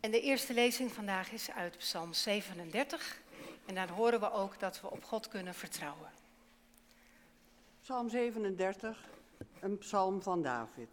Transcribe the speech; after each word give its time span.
En 0.00 0.10
de 0.10 0.20
eerste 0.20 0.54
lezing 0.54 0.92
vandaag 0.92 1.32
is 1.32 1.50
uit 1.50 1.76
Psalm 1.76 2.12
37. 2.12 3.20
En 3.66 3.74
daar 3.74 3.90
horen 3.90 4.20
we 4.20 4.32
ook 4.32 4.58
dat 4.58 4.80
we 4.80 4.90
op 4.90 5.04
God 5.04 5.28
kunnen 5.28 5.54
vertrouwen. 5.54 6.10
Psalm 7.80 8.08
37, 8.08 9.08
een 9.60 9.78
psalm 9.78 10.22
van 10.22 10.42
David. 10.42 10.88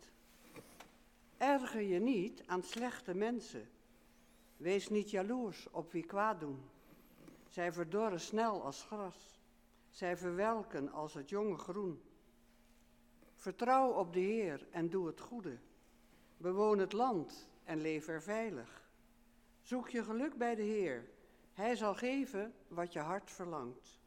Erger 1.37 1.81
je 1.81 1.99
niet 1.99 2.43
aan 2.45 2.63
slechte 2.63 3.13
mensen. 3.13 3.69
Wees 4.57 4.89
niet 4.89 5.09
jaloers 5.09 5.67
op 5.71 5.91
wie 5.91 6.05
kwaad 6.05 6.39
doen. 6.39 6.69
Zij 7.49 7.73
verdorren 7.73 8.19
snel 8.19 8.63
als 8.63 8.83
gras. 8.83 9.39
Zij 9.89 10.17
verwelken 10.17 10.91
als 10.91 11.13
het 11.13 11.29
jonge 11.29 11.57
groen. 11.57 12.01
Vertrouw 13.35 13.89
op 13.91 14.13
de 14.13 14.19
Heer 14.19 14.67
en 14.71 14.89
doe 14.89 15.07
het 15.07 15.19
goede. 15.19 15.57
Bewoon 16.37 16.79
het 16.79 16.93
land 16.93 17.47
en 17.63 17.81
leef 17.81 18.07
er 18.07 18.21
veilig. 18.21 18.86
Zoek 19.67 19.89
je 19.89 20.03
geluk 20.03 20.37
bij 20.37 20.55
de 20.55 20.61
Heer. 20.61 21.09
Hij 21.53 21.75
zal 21.75 21.95
geven 21.95 22.53
wat 22.67 22.93
je 22.93 22.99
hart 22.99 23.31
verlangt. 23.31 23.99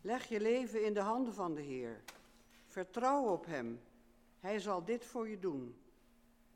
Leg 0.00 0.28
je 0.28 0.40
leven 0.40 0.84
in 0.84 0.94
de 0.94 1.00
handen 1.00 1.34
van 1.34 1.54
de 1.54 1.60
Heer. 1.60 2.02
Vertrouw 2.66 3.24
op 3.24 3.46
Hem. 3.46 3.80
Hij 4.40 4.58
zal 4.58 4.84
dit 4.84 5.04
voor 5.04 5.28
je 5.28 5.38
doen. 5.38 5.80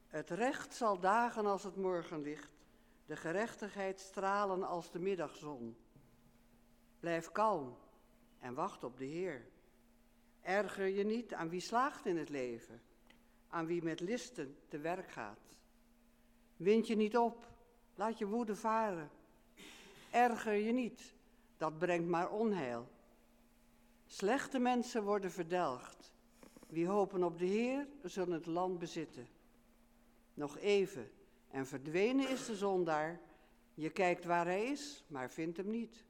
Het 0.07 0.31
recht 0.31 0.75
zal 0.75 1.01
dagen 1.01 1.47
als 1.47 1.63
het 1.63 1.77
morgenlicht, 1.77 2.53
de 3.07 3.17
gerechtigheid 3.17 4.01
stralen 4.01 4.63
als 4.63 4.91
de 4.91 4.99
middagzon. 4.99 5.77
Blijf 7.01 7.33
kalm 7.33 7.77
en 8.39 8.55
wacht 8.55 8.85
op 8.85 8.99
de 8.99 9.05
Heer. 9.05 9.47
Erger 10.41 10.87
je 10.87 11.05
niet 11.05 11.35
aan 11.35 11.49
wie 11.49 11.61
slaagt 11.61 12.07
in 12.07 12.17
het 12.17 12.29
leven, 12.29 12.83
aan 13.49 13.67
wie 13.67 13.83
met 13.83 14.01
listen 14.01 14.57
te 14.69 14.79
werk 14.79 15.11
gaat. 15.11 15.59
Wind 16.57 16.87
je 16.87 16.97
niet 16.97 17.17
op, 17.17 17.49
laat 18.01 18.19
je 18.19 18.27
woede 18.27 18.57
varen. 18.57 19.11
Erger 20.11 20.53
je 20.53 20.73
niet, 20.73 21.15
dat 21.57 21.79
brengt 21.79 22.09
maar 22.09 22.31
onheil. 22.31 22.89
Slechte 24.07 24.59
mensen 24.59 25.03
worden 25.03 25.31
verdelgd. 25.31 26.13
Wie 26.67 26.87
hopen 26.87 27.23
op 27.23 27.39
de 27.39 27.45
Heer, 27.45 27.87
zullen 28.03 28.33
het 28.33 28.47
land 28.47 28.79
bezitten. 28.79 29.29
Nog 30.35 30.59
even, 30.59 31.11
en 31.51 31.67
verdwenen 31.67 32.29
is 32.29 32.47
de 32.47 32.57
zondaar. 32.57 33.21
Je 33.75 33.91
kijkt 33.91 34.25
waar 34.25 34.47
hij 34.47 34.65
is, 34.65 35.05
maar 35.07 35.31
vindt 35.31 35.57
hem 35.57 35.71
niet. 35.71 36.05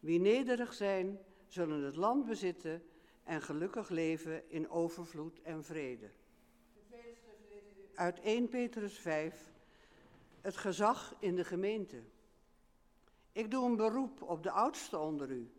Wie 0.00 0.20
nederig 0.20 0.74
zijn, 0.74 1.18
zullen 1.46 1.82
het 1.82 1.96
land 1.96 2.26
bezitten 2.26 2.82
en 3.24 3.42
gelukkig 3.42 3.88
leven 3.88 4.50
in 4.50 4.70
overvloed 4.70 5.42
en 5.42 5.64
vrede. 5.64 6.10
Uit 7.94 8.20
1 8.20 8.48
Petrus 8.48 8.98
5, 8.98 9.56
het 10.48 10.56
gezag 10.56 11.14
in 11.18 11.34
de 11.34 11.44
gemeente. 11.44 12.02
Ik 13.32 13.50
doe 13.50 13.64
een 13.64 13.76
beroep 13.76 14.22
op 14.22 14.42
de 14.42 14.50
oudste 14.50 14.98
onder 14.98 15.30
u. 15.30 15.52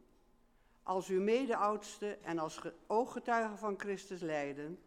Als 0.83 1.07
uw 1.07 1.21
mede-oudste 1.21 2.17
en 2.21 2.39
als 2.39 2.61
ooggetuige 2.87 3.55
van 3.55 3.79
Christus 3.79 4.21
lijden, 4.21 4.79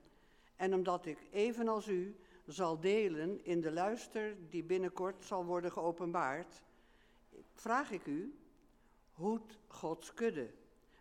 en 0.56 0.75
omdat 0.75 1.06
ik 1.06 1.19
evenals 1.30 1.89
u 1.89 2.17
zal 2.47 2.80
delen 2.80 3.45
in 3.45 3.61
de 3.61 3.73
luister 3.73 4.36
die 4.48 4.62
binnenkort 4.62 5.25
zal 5.25 5.45
worden 5.45 5.73
geopenbaard, 5.73 6.62
vraag 7.53 7.91
ik 7.91 8.06
u, 8.06 8.39
hoed 9.12 9.58
Gods 9.67 10.14
kudde, 10.14 10.50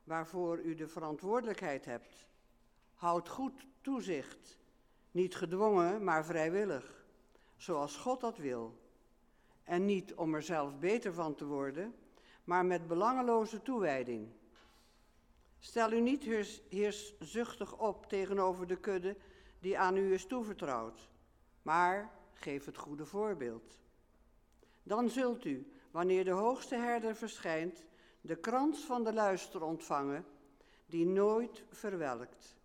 waarvoor 0.03 0.59
u 0.59 0.75
de 0.75 0.87
verantwoordelijkheid 0.87 1.85
hebt. 1.85 2.27
Houd 2.95 3.29
goed 3.29 3.65
toezicht, 3.81 4.59
niet 5.11 5.35
gedwongen, 5.35 6.03
maar 6.03 6.25
vrijwillig, 6.25 7.05
zoals 7.57 7.97
God 7.97 8.21
dat 8.21 8.37
wil. 8.37 8.80
En 9.63 9.85
niet 9.85 10.13
om 10.13 10.33
er 10.33 10.43
zelf 10.43 10.79
beter 10.79 11.13
van 11.13 11.35
te 11.35 11.45
worden, 11.45 11.95
maar 12.43 12.65
met 12.65 12.87
belangeloze 12.87 13.61
toewijding. 13.61 14.29
Stel 15.59 15.91
u 15.91 15.99
niet 15.99 16.23
heerszuchtig 16.69 17.77
op 17.77 18.05
tegenover 18.05 18.67
de 18.67 18.77
kudde 18.77 19.15
die 19.59 19.79
aan 19.79 19.97
u 19.97 20.13
is 20.13 20.25
toevertrouwd, 20.25 21.09
maar 21.61 22.11
geef 22.33 22.65
het 22.65 22.77
goede 22.77 23.05
voorbeeld. 23.05 23.79
Dan 24.83 25.09
zult 25.09 25.45
u, 25.45 25.71
wanneer 25.91 26.23
de 26.23 26.31
hoogste 26.31 26.75
herder 26.75 27.15
verschijnt, 27.15 27.83
de 28.21 28.35
krans 28.35 28.79
van 28.79 29.03
de 29.03 29.13
luister 29.13 29.63
ontvangen, 29.63 30.25
die 30.85 31.05
nooit 31.05 31.63
verwelkt. 31.69 32.55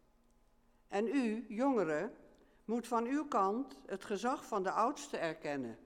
En 0.89 1.07
u, 1.07 1.47
jongeren, 1.49 2.15
moet 2.65 2.87
van 2.87 3.05
uw 3.05 3.27
kant 3.27 3.79
het 3.87 4.05
gezag 4.05 4.47
van 4.47 4.63
de 4.63 4.71
oudste 4.71 5.17
erkennen. 5.17 5.79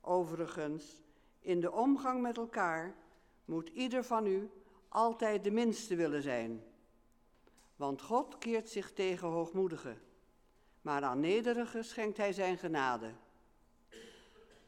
Overigens, 0.00 1.00
in 1.40 1.60
de 1.60 1.72
omgang 1.72 2.22
met 2.22 2.36
elkaar 2.36 2.94
moet 3.44 3.68
ieder 3.68 4.04
van 4.04 4.26
u 4.26 4.50
altijd 4.88 5.44
de 5.44 5.50
minste 5.50 5.94
willen 5.94 6.22
zijn. 6.22 6.62
Want 7.76 8.02
God 8.02 8.38
keert 8.38 8.68
zich 8.68 8.92
tegen 8.92 9.28
hoogmoedigen, 9.28 10.00
maar 10.82 11.02
aan 11.02 11.20
nederigen 11.20 11.84
schenkt 11.84 12.16
hij 12.16 12.32
zijn 12.32 12.58
genade. 12.58 13.10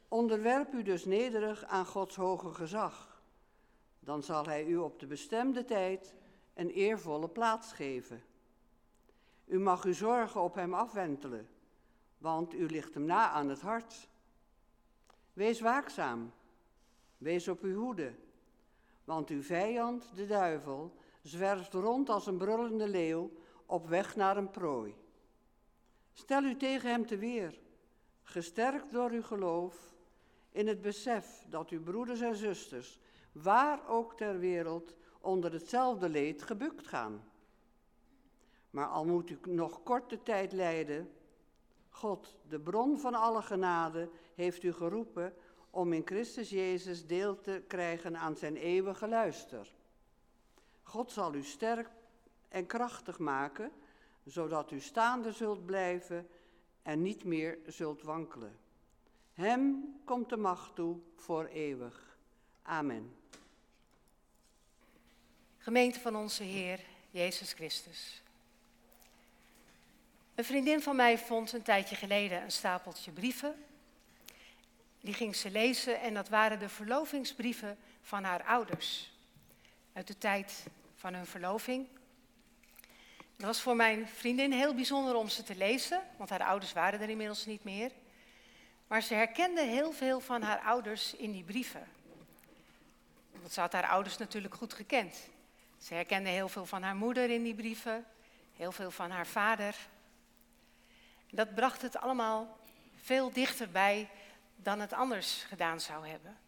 Onderwerp 0.09 0.73
u 0.73 0.83
dus 0.83 1.05
nederig 1.05 1.65
aan 1.65 1.87
Gods 1.87 2.17
hoge 2.17 2.55
gezag. 2.55 3.23
Dan 4.01 4.23
zal 4.23 4.45
hij 4.45 4.67
u 4.67 4.77
op 4.77 5.01
de 5.01 5.07
bestemde 5.07 5.65
tijd 5.65 6.15
een 6.55 6.71
eervolle 6.71 7.29
plaats 7.29 7.73
geven. 7.73 8.23
U 9.45 9.59
mag 9.59 9.85
uw 9.85 9.93
zorgen 9.93 10.41
op 10.41 10.55
hem 10.55 10.75
afwentelen, 10.75 11.49
want 12.19 12.55
u 12.55 12.67
ligt 12.67 12.95
hem 12.95 13.05
na 13.05 13.31
aan 13.31 13.49
het 13.49 13.61
hart. 13.61 14.09
Wees 15.33 15.61
waakzaam, 15.61 16.33
wees 17.19 17.49
op 17.49 17.63
uw 17.63 17.81
hoede 17.81 18.13
want 19.05 19.29
uw 19.29 19.43
vijand, 19.43 20.11
de 20.15 20.27
duivel, 20.27 20.95
zwerft 21.23 21.73
rond 21.73 22.09
als 22.09 22.27
een 22.27 22.37
brullende 22.37 22.89
leeuw 22.89 23.31
op 23.67 23.89
weg 23.89 24.17
naar 24.17 24.37
een 24.37 24.51
prooi. 24.51 24.95
Stel 26.13 26.43
u 26.43 26.57
tegen 26.57 26.91
hem 26.91 27.07
te 27.07 27.17
weer, 27.17 27.61
gesterkt 28.23 28.93
door 28.93 29.11
uw 29.11 29.23
geloof, 29.23 29.95
in 30.51 30.67
het 30.67 30.81
besef 30.81 31.45
dat 31.49 31.71
uw 31.71 31.83
broeders 31.83 32.21
en 32.21 32.37
zusters, 32.37 32.99
waar 33.33 33.89
ook 33.89 34.17
ter 34.17 34.39
wereld, 34.39 34.95
onder 35.21 35.53
hetzelfde 35.53 36.09
leed 36.09 36.43
gebukt 36.43 36.87
gaan. 36.87 37.25
Maar 38.71 38.87
al 38.87 39.05
moet 39.05 39.31
u 39.31 39.39
nog 39.43 39.83
korte 39.83 40.23
tijd 40.23 40.53
lijden, 40.53 41.13
God, 41.93 42.37
de 42.49 42.61
bron 42.61 42.99
van 42.99 43.15
alle 43.15 43.43
genade, 43.43 44.11
heeft 44.35 44.63
u 44.63 44.73
geroepen 44.73 45.35
om 45.71 45.93
in 45.93 46.03
Christus 46.05 46.51
Jezus 46.51 47.07
deel 47.07 47.41
te 47.41 47.63
krijgen 47.67 48.17
aan 48.17 48.37
zijn 48.37 48.57
eeuwige 48.57 49.09
luister. 49.09 49.75
God 50.83 51.11
zal 51.11 51.35
u 51.35 51.43
sterk 51.43 51.89
en 52.49 52.67
krachtig 52.67 53.19
maken, 53.19 53.73
zodat 54.25 54.71
u 54.71 54.81
staande 54.81 55.33
zult 55.33 55.67
blijven 55.67 56.29
en 56.83 57.03
niet 57.03 57.25
meer 57.25 57.59
zult 57.67 58.03
wankelen. 58.03 58.59
Hem 59.33 59.95
komt 60.05 60.29
de 60.29 60.37
macht 60.37 60.75
toe 60.75 60.99
voor 61.17 61.45
eeuwig. 61.45 62.17
Amen. 62.63 63.17
Gemeente 65.59 66.01
van 66.01 66.17
onze 66.17 66.43
Heer 66.43 66.81
Jezus 67.11 67.53
Christus. 67.53 68.22
Een 70.35 70.45
vriendin 70.45 70.83
van 70.83 70.97
mij 70.97 71.19
vond 71.19 71.53
een 71.53 71.63
tijdje 71.63 71.97
geleden 71.97 72.43
een 72.43 72.53
stapeltje 72.53 73.11
brieven 73.11 73.65
die 75.01 75.15
ging 75.15 75.37
ze 75.37 75.51
lezen 75.51 76.01
en 76.01 76.15
dat 76.15 76.29
waren 76.29 76.59
de 76.59 76.69
verlovingsbrieven 76.69 77.79
van 78.03 78.25
haar 78.25 78.43
ouders. 78.43 79.13
Uit 79.93 80.07
de 80.07 80.19
tijd 80.19 80.67
van 80.97 81.15
hun 81.15 81.27
verloving. 81.27 81.87
Het 83.37 83.47
was 83.47 83.61
voor 83.61 83.77
mijn 83.77 84.09
vriendin 84.09 84.53
heel 84.53 84.75
bijzonder 84.75 85.15
om 85.15 85.29
ze 85.29 85.43
te 85.43 85.57
lezen, 85.57 86.01
want 86.17 86.31
haar 86.31 86.43
ouders 86.43 86.73
waren 86.73 87.01
er 87.01 87.09
inmiddels 87.09 87.47
niet 87.47 87.65
meer. 87.65 87.91
Maar 88.87 89.03
ze 89.03 89.15
herkende 89.15 89.63
heel 89.63 89.93
veel 89.93 90.21
van 90.21 90.43
haar 90.43 90.59
ouders 90.59 91.15
in 91.15 91.33
die 91.33 91.45
brieven. 91.45 91.89
Want 93.33 93.53
ze 93.53 93.61
had 93.61 93.73
haar 93.73 93.89
ouders 93.89 94.19
natuurlijk 94.19 94.55
goed 94.55 94.75
gekend. 94.75 95.29
Ze 95.79 95.95
herkende 95.95 96.29
heel 96.29 96.49
veel 96.49 96.67
van 96.67 96.83
haar 96.83 96.97
moeder 96.97 97.31
in 97.31 97.43
die 97.43 97.55
brieven, 97.55 98.07
heel 98.57 98.73
veel 98.73 98.91
van 98.91 99.11
haar 99.11 99.27
vader. 99.27 99.77
Dat 101.35 101.55
bracht 101.55 101.83
het 101.83 101.97
allemaal 101.97 102.59
veel 103.03 103.33
dichterbij 103.33 104.09
dan 104.57 104.81
het 104.81 104.93
anders 104.93 105.45
gedaan 105.49 105.81
zou 105.81 106.09
hebben. 106.09 106.39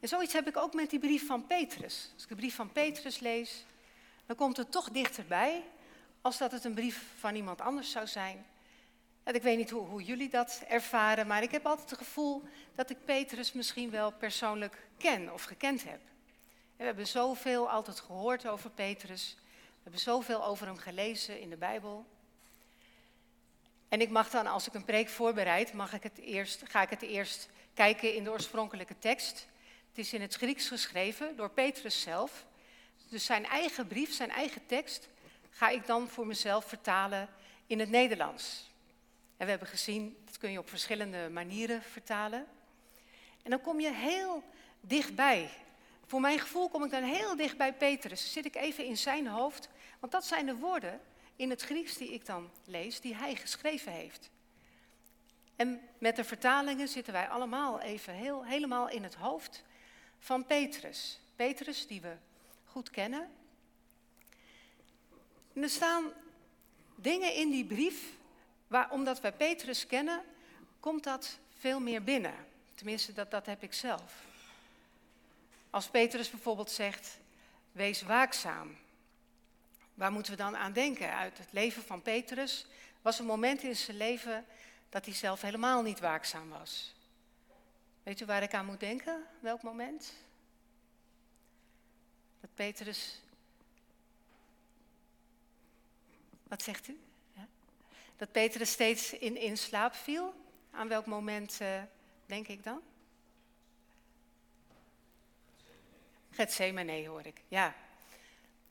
En 0.00 0.08
zoiets 0.08 0.32
heb 0.32 0.48
ik 0.48 0.56
ook 0.56 0.74
met 0.74 0.90
die 0.90 0.98
brief 0.98 1.26
van 1.26 1.46
Petrus. 1.46 2.10
Als 2.14 2.22
ik 2.22 2.28
de 2.28 2.34
brief 2.34 2.54
van 2.54 2.72
Petrus 2.72 3.18
lees, 3.18 3.64
dan 4.26 4.36
komt 4.36 4.56
het 4.56 4.70
toch 4.70 4.90
dichterbij 4.90 5.62
als 6.20 6.38
dat 6.38 6.52
het 6.52 6.64
een 6.64 6.74
brief 6.74 7.04
van 7.18 7.34
iemand 7.34 7.60
anders 7.60 7.90
zou 7.90 8.06
zijn. 8.06 8.46
En 9.22 9.34
ik 9.34 9.42
weet 9.42 9.56
niet 9.56 9.70
hoe, 9.70 10.02
jullie 10.02 10.28
dat 10.28 10.62
ervaren, 10.68 11.26
maar 11.26 11.42
ik 11.42 11.50
heb 11.50 11.66
altijd 11.66 11.90
het 11.90 11.98
gevoel 11.98 12.42
dat 12.74 12.90
ik 12.90 13.04
Petrus 13.04 13.52
misschien 13.52 13.90
wel 13.90 14.12
persoonlijk 14.12 14.86
ken 14.98 15.32
of 15.32 15.42
gekend 15.42 15.84
heb. 15.84 16.00
En 16.76 16.76
we 16.76 16.84
hebben 16.84 17.06
zoveel 17.06 17.70
altijd 17.70 18.00
gehoord 18.00 18.46
over 18.46 18.70
Petrus. 18.70 19.36
We 19.38 19.80
hebben 19.82 20.00
zoveel 20.00 20.44
over 20.44 20.66
hem 20.66 20.76
gelezen 20.76 21.40
in 21.40 21.50
de 21.50 21.56
Bijbel. 21.56 22.06
En 23.94 24.00
ik 24.00 24.10
mag 24.10 24.30
dan, 24.30 24.46
als 24.46 24.66
ik 24.66 24.74
een 24.74 24.84
preek 24.84 25.08
voorbereid, 25.08 25.72
mag 25.72 25.92
ik 25.92 26.02
het 26.02 26.18
eerst, 26.18 26.62
ga 26.68 26.82
ik 26.82 26.90
het 26.90 27.02
eerst 27.02 27.48
kijken 27.74 28.14
in 28.14 28.24
de 28.24 28.30
oorspronkelijke 28.30 28.98
tekst. 28.98 29.46
Het 29.88 29.98
is 29.98 30.12
in 30.12 30.20
het 30.20 30.34
Grieks 30.34 30.68
geschreven 30.68 31.36
door 31.36 31.50
Petrus 31.50 32.00
zelf. 32.00 32.44
Dus 33.08 33.24
zijn 33.24 33.46
eigen 33.46 33.86
brief, 33.86 34.12
zijn 34.12 34.30
eigen 34.30 34.66
tekst, 34.66 35.08
ga 35.50 35.68
ik 35.68 35.86
dan 35.86 36.08
voor 36.08 36.26
mezelf 36.26 36.64
vertalen 36.64 37.28
in 37.66 37.78
het 37.78 37.90
Nederlands. 37.90 38.70
En 39.36 39.44
we 39.44 39.50
hebben 39.50 39.68
gezien, 39.68 40.16
dat 40.24 40.38
kun 40.38 40.50
je 40.50 40.58
op 40.58 40.68
verschillende 40.68 41.28
manieren 41.32 41.82
vertalen. 41.82 42.46
En 43.42 43.50
dan 43.50 43.60
kom 43.60 43.80
je 43.80 43.92
heel 43.92 44.42
dichtbij. 44.80 45.50
Voor 46.06 46.20
mijn 46.20 46.38
gevoel 46.38 46.68
kom 46.68 46.84
ik 46.84 46.90
dan 46.90 47.02
heel 47.02 47.36
dicht 47.36 47.56
bij 47.56 47.72
Petrus. 47.72 48.32
Zit 48.32 48.44
ik 48.44 48.54
even 48.54 48.84
in 48.84 48.96
zijn 48.96 49.26
hoofd, 49.26 49.68
want 50.00 50.12
dat 50.12 50.24
zijn 50.24 50.46
de 50.46 50.56
woorden 50.56 51.00
in 51.36 51.50
het 51.50 51.62
Grieks 51.62 51.96
die 51.96 52.12
ik 52.12 52.26
dan 52.26 52.50
lees, 52.64 53.00
die 53.00 53.14
hij 53.14 53.36
geschreven 53.36 53.92
heeft. 53.92 54.30
En 55.56 55.80
met 55.98 56.16
de 56.16 56.24
vertalingen 56.24 56.88
zitten 56.88 57.12
wij 57.12 57.28
allemaal 57.28 57.80
even 57.80 58.14
heel, 58.14 58.44
helemaal 58.44 58.88
in 58.88 59.02
het 59.02 59.14
hoofd 59.14 59.64
van 60.18 60.46
Petrus. 60.46 61.20
Petrus, 61.36 61.86
die 61.86 62.00
we 62.00 62.16
goed 62.64 62.90
kennen. 62.90 63.30
En 65.52 65.62
er 65.62 65.70
staan 65.70 66.12
dingen 66.94 67.34
in 67.34 67.50
die 67.50 67.64
brief, 67.64 68.12
waar, 68.66 68.90
omdat 68.90 69.20
wij 69.20 69.32
Petrus 69.32 69.86
kennen, 69.86 70.22
komt 70.80 71.04
dat 71.04 71.38
veel 71.58 71.80
meer 71.80 72.02
binnen. 72.02 72.34
Tenminste, 72.74 73.12
dat, 73.12 73.30
dat 73.30 73.46
heb 73.46 73.62
ik 73.62 73.72
zelf. 73.72 74.24
Als 75.70 75.88
Petrus 75.88 76.30
bijvoorbeeld 76.30 76.70
zegt, 76.70 77.18
wees 77.72 78.02
waakzaam. 78.02 78.76
Waar 79.94 80.12
moeten 80.12 80.32
we 80.32 80.38
dan 80.38 80.56
aan 80.56 80.72
denken? 80.72 81.14
Uit 81.14 81.38
het 81.38 81.52
leven 81.52 81.82
van 81.82 82.02
Petrus 82.02 82.66
was 83.02 83.18
een 83.18 83.26
moment 83.26 83.62
in 83.62 83.76
zijn 83.76 83.96
leven 83.96 84.46
dat 84.88 85.04
hij 85.04 85.14
zelf 85.14 85.40
helemaal 85.40 85.82
niet 85.82 86.00
waakzaam 86.00 86.48
was. 86.48 86.94
Weet 88.02 88.20
u 88.20 88.24
waar 88.24 88.42
ik 88.42 88.54
aan 88.54 88.66
moet 88.66 88.80
denken? 88.80 89.26
Welk 89.40 89.62
moment? 89.62 90.12
Dat 92.40 92.50
Petrus. 92.54 93.20
Wat 96.42 96.62
zegt 96.62 96.88
u? 96.88 97.00
Ja. 97.32 97.46
Dat 98.16 98.32
Petrus 98.32 98.70
steeds 98.70 99.12
in, 99.12 99.36
in 99.36 99.58
slaap 99.58 99.94
viel. 99.94 100.34
Aan 100.70 100.88
welk 100.88 101.06
moment 101.06 101.58
uh, 101.62 101.82
denk 102.26 102.48
ik 102.48 102.64
dan? 102.64 102.82
Gethsemane 106.30 107.06
hoor 107.06 107.26
ik, 107.26 107.40
ja. 107.48 107.74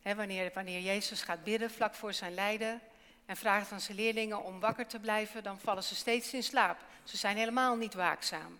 Wanneer, 0.03 0.51
wanneer 0.53 0.79
Jezus 0.79 1.21
gaat 1.21 1.43
bidden 1.43 1.71
vlak 1.71 1.95
voor 1.95 2.13
zijn 2.13 2.33
lijden 2.33 2.81
en 3.25 3.37
vraagt 3.37 3.71
aan 3.71 3.81
zijn 3.81 3.97
leerlingen 3.97 4.43
om 4.43 4.59
wakker 4.59 4.87
te 4.87 4.99
blijven, 4.99 5.43
dan 5.43 5.59
vallen 5.59 5.83
ze 5.83 5.95
steeds 5.95 6.33
in 6.33 6.43
slaap. 6.43 6.79
Ze 7.03 7.17
zijn 7.17 7.37
helemaal 7.37 7.75
niet 7.75 7.93
waakzaam. 7.93 8.59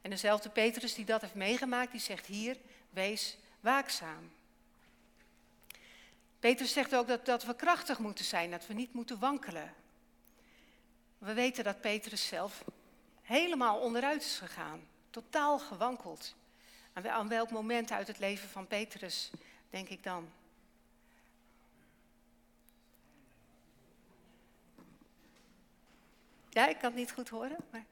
En 0.00 0.10
dezelfde 0.10 0.48
Petrus 0.48 0.94
die 0.94 1.04
dat 1.04 1.20
heeft 1.20 1.34
meegemaakt, 1.34 1.90
die 1.90 2.00
zegt 2.00 2.26
hier, 2.26 2.56
wees 2.90 3.36
waakzaam. 3.60 4.32
Petrus 6.38 6.72
zegt 6.72 6.94
ook 6.94 7.08
dat, 7.08 7.26
dat 7.26 7.44
we 7.44 7.56
krachtig 7.56 7.98
moeten 7.98 8.24
zijn, 8.24 8.50
dat 8.50 8.66
we 8.66 8.74
niet 8.74 8.92
moeten 8.92 9.18
wankelen. 9.18 9.74
We 11.18 11.32
weten 11.32 11.64
dat 11.64 11.80
Petrus 11.80 12.26
zelf 12.26 12.64
helemaal 13.22 13.78
onderuit 13.78 14.22
is 14.22 14.38
gegaan, 14.38 14.88
totaal 15.10 15.58
gewankeld. 15.58 16.34
Aan 16.92 17.28
welk 17.28 17.50
moment 17.50 17.92
uit 17.92 18.06
het 18.06 18.18
leven 18.18 18.48
van 18.48 18.66
Petrus 18.66 19.30
denk 19.72 19.88
ik 19.88 20.02
dan? 20.02 20.30
Ja, 26.48 26.68
ik 26.68 26.78
kan 26.78 26.90
het 26.90 26.98
niet 26.98 27.12
goed 27.12 27.28
horen. 27.28 27.56
Maar... 27.70 27.84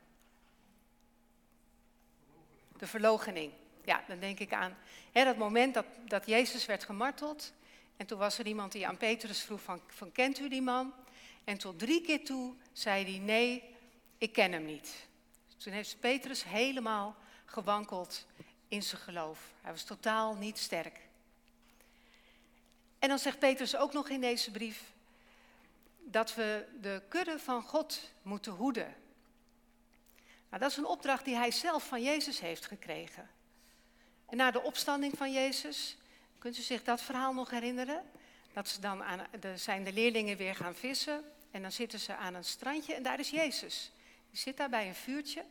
De 2.79 2.87
verlogening. 2.87 3.53
Ja, 3.85 4.05
dan 4.06 4.21
denk 4.21 4.38
ik 4.38 4.53
aan 4.53 4.77
hè, 5.12 5.25
dat 5.25 5.37
moment 5.37 5.75
dat, 5.75 5.87
dat 6.05 6.27
Jezus 6.27 6.67
werd 6.67 6.85
gemarteld. 6.85 7.53
En 7.97 8.06
toen 8.06 8.19
was 8.19 8.38
er 8.38 8.47
iemand 8.47 8.73
die 8.73 8.87
aan 8.87 8.97
Petrus 8.97 9.43
vroeg 9.43 9.62
van, 9.62 9.81
van 9.87 10.12
kent 10.12 10.38
u 10.38 10.49
die 10.49 10.62
man? 10.62 10.94
En 11.44 11.59
tot 11.59 11.79
drie 11.79 12.00
keer 12.00 12.25
toe 12.25 12.55
zei 12.73 13.05
hij 13.05 13.19
nee, 13.19 13.77
ik 14.19 14.32
ken 14.32 14.53
hem 14.53 14.65
niet. 14.65 15.09
Toen 15.56 15.73
heeft 15.73 16.00
Petrus 16.00 16.44
helemaal 16.44 17.17
gewankeld 17.44 18.27
in 18.69 18.82
zijn 18.82 19.00
geloof. 19.00 19.53
Hij 19.61 19.73
was 19.73 19.85
totaal 19.85 20.35
niet 20.35 20.59
sterk. 20.59 21.00
En 23.00 23.08
dan 23.08 23.19
zegt 23.19 23.38
Petrus 23.38 23.76
ook 23.76 23.93
nog 23.93 24.08
in 24.08 24.20
deze 24.20 24.50
brief 24.50 24.82
dat 25.99 26.35
we 26.35 26.67
de 26.81 27.02
kudde 27.08 27.38
van 27.38 27.62
God 27.62 28.11
moeten 28.23 28.52
hoeden. 28.52 28.94
Nou, 30.49 30.62
dat 30.62 30.70
is 30.70 30.76
een 30.76 30.87
opdracht 30.87 31.25
die 31.25 31.37
hij 31.37 31.50
zelf 31.50 31.87
van 31.87 32.02
Jezus 32.02 32.41
heeft 32.41 32.67
gekregen. 32.67 33.31
En 34.26 34.37
na 34.37 34.50
de 34.50 34.62
opstanding 34.62 35.17
van 35.17 35.32
Jezus, 35.32 35.97
kunt 36.38 36.58
u 36.58 36.62
zich 36.62 36.82
dat 36.85 37.02
verhaal 37.02 37.32
nog 37.32 37.50
herinneren? 37.50 38.11
Dat 38.52 38.69
ze 38.69 38.81
dan 38.81 39.03
aan, 39.03 39.26
de, 39.41 39.56
zijn 39.56 39.85
de 39.85 39.93
leerlingen 39.93 40.37
weer 40.37 40.55
gaan 40.55 40.75
vissen 40.75 41.25
en 41.50 41.62
dan 41.62 41.73
zitten 41.73 41.99
ze 41.99 42.14
aan 42.14 42.35
een 42.35 42.44
strandje 42.44 42.94
en 42.94 43.03
daar 43.03 43.20
is 43.20 43.31
Jezus. 43.31 43.93
Die 44.31 44.38
zit 44.38 44.56
daar 44.56 44.70
bij 44.70 44.88
een 44.88 44.94
vuurtje. 44.94 45.44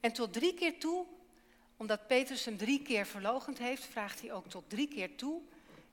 En 0.00 0.12
tot 0.12 0.32
drie 0.32 0.54
keer 0.54 0.78
toe 0.78 1.06
omdat 1.76 2.06
Petrus 2.06 2.44
hem 2.44 2.56
drie 2.56 2.82
keer 2.82 3.06
verlogend 3.06 3.58
heeft, 3.58 3.84
vraagt 3.84 4.20
hij 4.20 4.32
ook 4.32 4.48
tot 4.48 4.64
drie 4.70 4.88
keer 4.88 5.16
toe: 5.16 5.42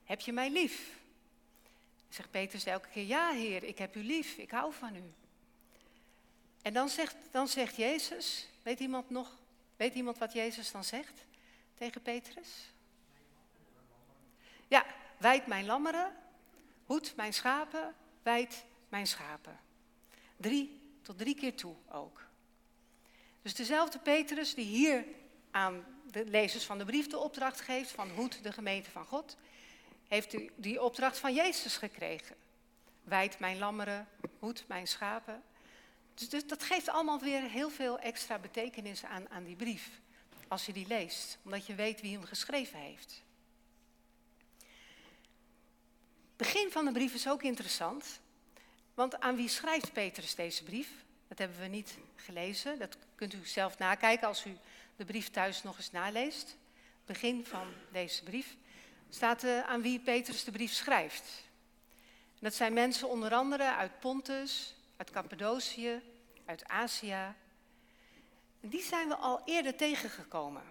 Heb 0.04 0.20
je 0.20 0.32
mij 0.32 0.50
lief? 0.50 0.98
Zegt 2.08 2.30
Petrus 2.30 2.64
elke 2.64 2.88
keer: 2.88 3.04
Ja, 3.04 3.32
Heer, 3.32 3.62
ik 3.62 3.78
heb 3.78 3.96
u 3.96 4.04
lief, 4.04 4.36
ik 4.36 4.50
hou 4.50 4.72
van 4.72 4.96
u. 4.96 5.12
En 6.62 6.72
dan 6.72 6.88
zegt, 6.88 7.16
dan 7.30 7.48
zegt 7.48 7.76
Jezus: 7.76 8.48
Weet 8.62 8.80
iemand 8.80 9.10
nog? 9.10 9.36
Weet 9.76 9.94
iemand 9.94 10.18
wat 10.18 10.32
Jezus 10.32 10.70
dan 10.70 10.84
zegt 10.84 11.24
tegen 11.74 12.02
Petrus? 12.02 12.48
Ja, 14.68 14.86
wijd 15.18 15.46
mijn 15.46 15.66
lammeren, 15.66 16.16
hoed 16.86 17.16
mijn 17.16 17.32
schapen, 17.32 17.94
wijd 18.22 18.64
mijn 18.88 19.06
schapen. 19.06 19.60
Drie 20.36 20.80
tot 21.02 21.18
drie 21.18 21.34
keer 21.34 21.56
toe 21.56 21.74
ook. 21.88 22.22
Dus 23.42 23.54
dezelfde 23.54 23.98
Petrus 23.98 24.54
die 24.54 24.64
hier 24.64 25.04
aan 25.50 25.84
de 26.10 26.24
lezers 26.24 26.64
van 26.64 26.78
de 26.78 26.84
brief 26.84 27.06
de 27.06 27.18
opdracht 27.18 27.60
geeft 27.60 27.90
van 27.90 28.10
hoed 28.10 28.42
de 28.42 28.52
gemeente 28.52 28.90
van 28.90 29.06
God, 29.06 29.36
heeft 30.08 30.32
u 30.32 30.50
die 30.56 30.82
opdracht 30.82 31.18
van 31.18 31.34
Jezus 31.34 31.76
gekregen. 31.76 32.36
Wijd 33.02 33.38
mijn 33.38 33.58
lammeren, 33.58 34.08
hoed 34.38 34.64
mijn 34.66 34.86
schapen. 34.86 35.42
Dus, 36.14 36.28
dus, 36.28 36.46
dat 36.46 36.62
geeft 36.62 36.88
allemaal 36.88 37.20
weer 37.20 37.42
heel 37.42 37.70
veel 37.70 37.98
extra 37.98 38.38
betekenis 38.38 39.04
aan, 39.04 39.30
aan 39.30 39.44
die 39.44 39.56
brief, 39.56 39.90
als 40.48 40.66
je 40.66 40.72
die 40.72 40.86
leest, 40.86 41.38
omdat 41.44 41.66
je 41.66 41.74
weet 41.74 42.00
wie 42.00 42.12
hem 42.12 42.24
geschreven 42.24 42.78
heeft. 42.78 43.22
Begin 46.36 46.70
van 46.70 46.84
de 46.84 46.92
brief 46.92 47.14
is 47.14 47.28
ook 47.28 47.42
interessant, 47.42 48.20
want 48.94 49.20
aan 49.20 49.36
wie 49.36 49.48
schrijft 49.48 49.92
Petrus 49.92 50.34
deze 50.34 50.64
brief? 50.64 50.88
Dat 51.28 51.38
hebben 51.38 51.58
we 51.58 51.66
niet 51.66 51.98
gelezen, 52.16 52.78
dat 52.78 52.96
kunt 53.14 53.34
u 53.34 53.46
zelf 53.46 53.78
nakijken 53.78 54.28
als 54.28 54.44
u 54.44 54.56
de 54.96 55.04
brief 55.04 55.30
thuis 55.30 55.62
nog 55.62 55.76
eens 55.76 55.90
naleest, 55.90 56.56
begin 57.06 57.44
van 57.46 57.66
deze 57.92 58.22
brief, 58.22 58.56
staat 59.14 59.44
uh, 59.44 59.60
aan 59.60 59.82
wie 59.82 60.00
Petrus 60.00 60.44
de 60.44 60.50
brief 60.50 60.72
schrijft. 60.72 61.24
Dat 62.38 62.54
zijn 62.54 62.72
mensen 62.72 63.08
onder 63.08 63.34
andere 63.34 63.74
uit 63.74 63.98
Pontus, 63.98 64.74
uit 64.96 65.10
Cappadocië, 65.10 66.02
uit 66.44 66.68
Azië. 66.68 67.34
Die 68.60 68.82
zijn 68.82 69.08
we 69.08 69.16
al 69.16 69.42
eerder 69.44 69.76
tegengekomen, 69.76 70.62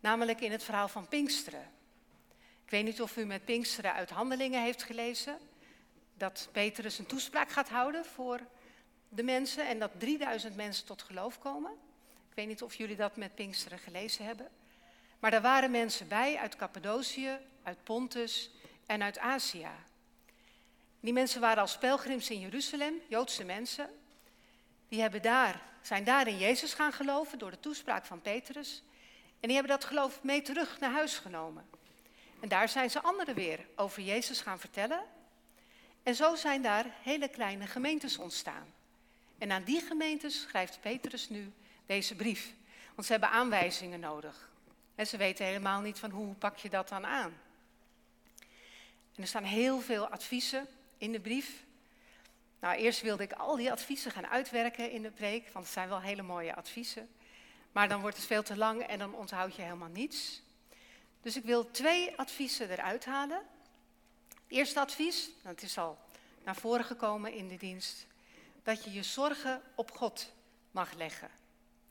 namelijk 0.00 0.40
in 0.40 0.52
het 0.52 0.62
verhaal 0.62 0.88
van 0.88 1.08
Pinksteren. 1.08 1.70
Ik 2.64 2.70
weet 2.70 2.84
niet 2.84 3.02
of 3.02 3.16
u 3.16 3.24
met 3.24 3.44
Pinksteren 3.44 3.92
uit 3.92 4.10
Handelingen 4.10 4.62
heeft 4.62 4.82
gelezen, 4.82 5.38
dat 6.14 6.48
Petrus 6.52 6.98
een 6.98 7.06
toespraak 7.06 7.50
gaat 7.50 7.68
houden 7.68 8.04
voor 8.04 8.40
de 9.08 9.22
mensen 9.22 9.68
en 9.68 9.78
dat 9.78 9.90
3000 9.98 10.56
mensen 10.56 10.86
tot 10.86 11.02
geloof 11.02 11.38
komen 11.38 11.72
weet 12.38 12.46
niet 12.46 12.62
of 12.62 12.74
jullie 12.74 12.96
dat 12.96 13.16
met 13.16 13.34
Pinksteren 13.34 13.78
gelezen 13.78 14.24
hebben. 14.24 14.48
Maar 15.18 15.32
er 15.32 15.40
waren 15.40 15.70
mensen 15.70 16.08
bij 16.08 16.38
uit 16.38 16.56
Cappadocië, 16.56 17.38
uit 17.62 17.82
Pontus 17.84 18.50
en 18.86 19.02
uit 19.02 19.18
Azië. 19.18 19.68
Die 21.00 21.12
mensen 21.12 21.40
waren 21.40 21.62
als 21.62 21.78
pelgrims 21.78 22.30
in 22.30 22.40
Jeruzalem, 22.40 22.94
Joodse 23.08 23.44
mensen. 23.44 23.90
Die 24.88 25.00
hebben 25.00 25.22
daar, 25.22 25.62
zijn 25.82 26.04
daar 26.04 26.28
in 26.28 26.38
Jezus 26.38 26.74
gaan 26.74 26.92
geloven 26.92 27.38
door 27.38 27.50
de 27.50 27.60
toespraak 27.60 28.06
van 28.06 28.22
Petrus. 28.22 28.82
En 29.40 29.48
die 29.48 29.52
hebben 29.52 29.78
dat 29.78 29.84
geloof 29.84 30.22
mee 30.22 30.42
terug 30.42 30.80
naar 30.80 30.92
huis 30.92 31.18
genomen. 31.18 31.68
En 32.40 32.48
daar 32.48 32.68
zijn 32.68 32.90
ze 32.90 33.02
anderen 33.02 33.34
weer 33.34 33.66
over 33.76 34.02
Jezus 34.02 34.40
gaan 34.40 34.58
vertellen. 34.58 35.02
En 36.02 36.14
zo 36.14 36.34
zijn 36.34 36.62
daar 36.62 36.86
hele 37.02 37.28
kleine 37.28 37.66
gemeentes 37.66 38.18
ontstaan. 38.18 38.74
En 39.38 39.52
aan 39.52 39.64
die 39.64 39.80
gemeentes 39.80 40.40
schrijft 40.40 40.80
Petrus 40.80 41.28
nu 41.28 41.52
deze 41.86 42.14
brief. 42.14 42.52
Want 42.94 43.06
ze 43.06 43.12
hebben 43.12 43.30
aanwijzingen 43.30 44.00
nodig. 44.00 44.50
En 44.98 45.06
ze 45.06 45.16
weten 45.16 45.46
helemaal 45.46 45.80
niet 45.80 45.98
van 45.98 46.10
hoe 46.10 46.34
pak 46.34 46.56
je 46.56 46.68
dat 46.68 46.88
dan 46.88 47.06
aan. 47.06 47.40
En 49.14 49.22
er 49.22 49.26
staan 49.26 49.44
heel 49.44 49.80
veel 49.80 50.08
adviezen 50.08 50.66
in 50.96 51.12
de 51.12 51.20
brief. 51.20 51.64
Nou, 52.60 52.76
eerst 52.76 53.00
wilde 53.00 53.22
ik 53.22 53.32
al 53.32 53.56
die 53.56 53.70
adviezen 53.70 54.10
gaan 54.10 54.26
uitwerken 54.26 54.90
in 54.90 55.02
de 55.02 55.10
preek, 55.10 55.48
want 55.52 55.64
het 55.64 55.74
zijn 55.74 55.88
wel 55.88 56.00
hele 56.00 56.22
mooie 56.22 56.54
adviezen. 56.54 57.08
Maar 57.72 57.88
dan 57.88 58.00
wordt 58.00 58.16
het 58.16 58.26
veel 58.26 58.42
te 58.42 58.56
lang 58.56 58.82
en 58.82 58.98
dan 58.98 59.14
onthoud 59.14 59.56
je 59.56 59.62
helemaal 59.62 59.88
niets. 59.88 60.42
Dus 61.22 61.36
ik 61.36 61.44
wil 61.44 61.70
twee 61.70 62.16
adviezen 62.16 62.70
eruit 62.70 63.04
halen. 63.04 63.42
Eerste 64.46 64.80
advies, 64.80 65.30
dat 65.42 65.62
is 65.62 65.78
al 65.78 65.98
naar 66.44 66.56
voren 66.56 66.84
gekomen 66.84 67.32
in 67.32 67.48
de 67.48 67.56
dienst, 67.56 68.06
dat 68.62 68.84
je 68.84 68.92
je 68.92 69.02
zorgen 69.02 69.62
op 69.74 69.90
God 69.90 70.32
mag 70.70 70.92
leggen. 70.92 71.30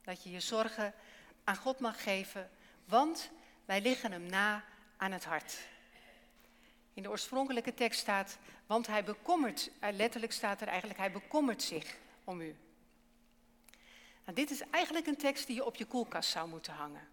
Dat 0.02 0.22
je 0.22 0.30
je 0.30 0.40
zorgen 0.40 0.94
aan 1.44 1.56
God 1.56 1.78
mag 1.78 2.02
geven, 2.02 2.50
want 2.88 3.30
wij 3.64 3.80
liggen 3.80 4.12
hem 4.12 4.26
na 4.26 4.64
aan 4.96 5.12
het 5.12 5.24
hart. 5.24 5.58
In 6.94 7.02
de 7.02 7.10
oorspronkelijke 7.10 7.74
tekst 7.74 8.00
staat, 8.00 8.38
want 8.66 8.86
hij 8.86 9.04
bekommert, 9.04 9.70
eh, 9.78 9.92
letterlijk 9.92 10.32
staat 10.32 10.60
er 10.60 10.68
eigenlijk, 10.68 10.98
hij 10.98 11.12
bekommert 11.12 11.62
zich 11.62 11.96
om 12.24 12.40
u. 12.40 12.56
Nou, 14.24 14.36
dit 14.36 14.50
is 14.50 14.60
eigenlijk 14.70 15.06
een 15.06 15.16
tekst 15.16 15.46
die 15.46 15.56
je 15.56 15.64
op 15.64 15.76
je 15.76 15.84
koelkast 15.84 16.30
zou 16.30 16.48
moeten 16.48 16.72
hangen. 16.72 17.08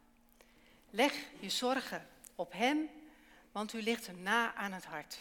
Leg 0.90 1.14
je 1.40 1.50
zorgen 1.50 2.08
op 2.36 2.52
hem, 2.52 2.90
want 3.52 3.74
u 3.74 3.82
ligt 3.82 4.08
hem 4.08 4.22
na 4.22 4.54
aan 4.54 4.72
het 4.72 4.86
hart. 4.86 5.18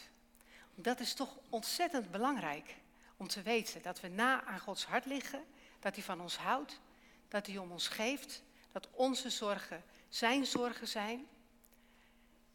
Dat 0.74 1.00
is 1.00 1.14
toch 1.14 1.36
ontzettend 1.48 2.10
belangrijk 2.10 2.74
om 3.16 3.28
te 3.28 3.42
weten 3.42 3.82
dat 3.82 4.00
we 4.00 4.08
na 4.08 4.44
aan 4.44 4.60
Gods 4.60 4.84
hart 4.84 5.06
liggen, 5.06 5.44
dat 5.80 5.94
hij 5.94 6.04
van 6.04 6.20
ons 6.20 6.36
houdt, 6.36 6.80
dat 7.28 7.46
hij 7.46 7.58
om 7.58 7.70
ons 7.70 7.88
geeft, 7.88 8.42
dat 8.72 8.88
onze 8.92 9.30
zorgen 9.30 9.84
zijn 10.14 10.46
zorgen 10.46 10.88
zijn. 10.88 11.26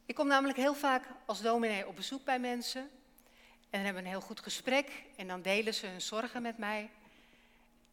Ik 0.06 0.14
kom 0.14 0.26
namelijk 0.26 0.58
heel 0.58 0.74
vaak 0.74 1.04
als 1.26 1.40
dominee 1.42 1.86
op 1.86 1.96
bezoek 1.96 2.24
bij 2.24 2.38
mensen 2.38 2.80
en 2.80 2.88
dan 3.70 3.80
hebben 3.80 4.02
we 4.02 4.08
een 4.08 4.14
heel 4.14 4.26
goed 4.26 4.40
gesprek 4.40 5.02
en 5.16 5.28
dan 5.28 5.42
delen 5.42 5.74
ze 5.74 5.86
hun 5.86 6.00
zorgen 6.00 6.42
met 6.42 6.58
mij. 6.58 6.90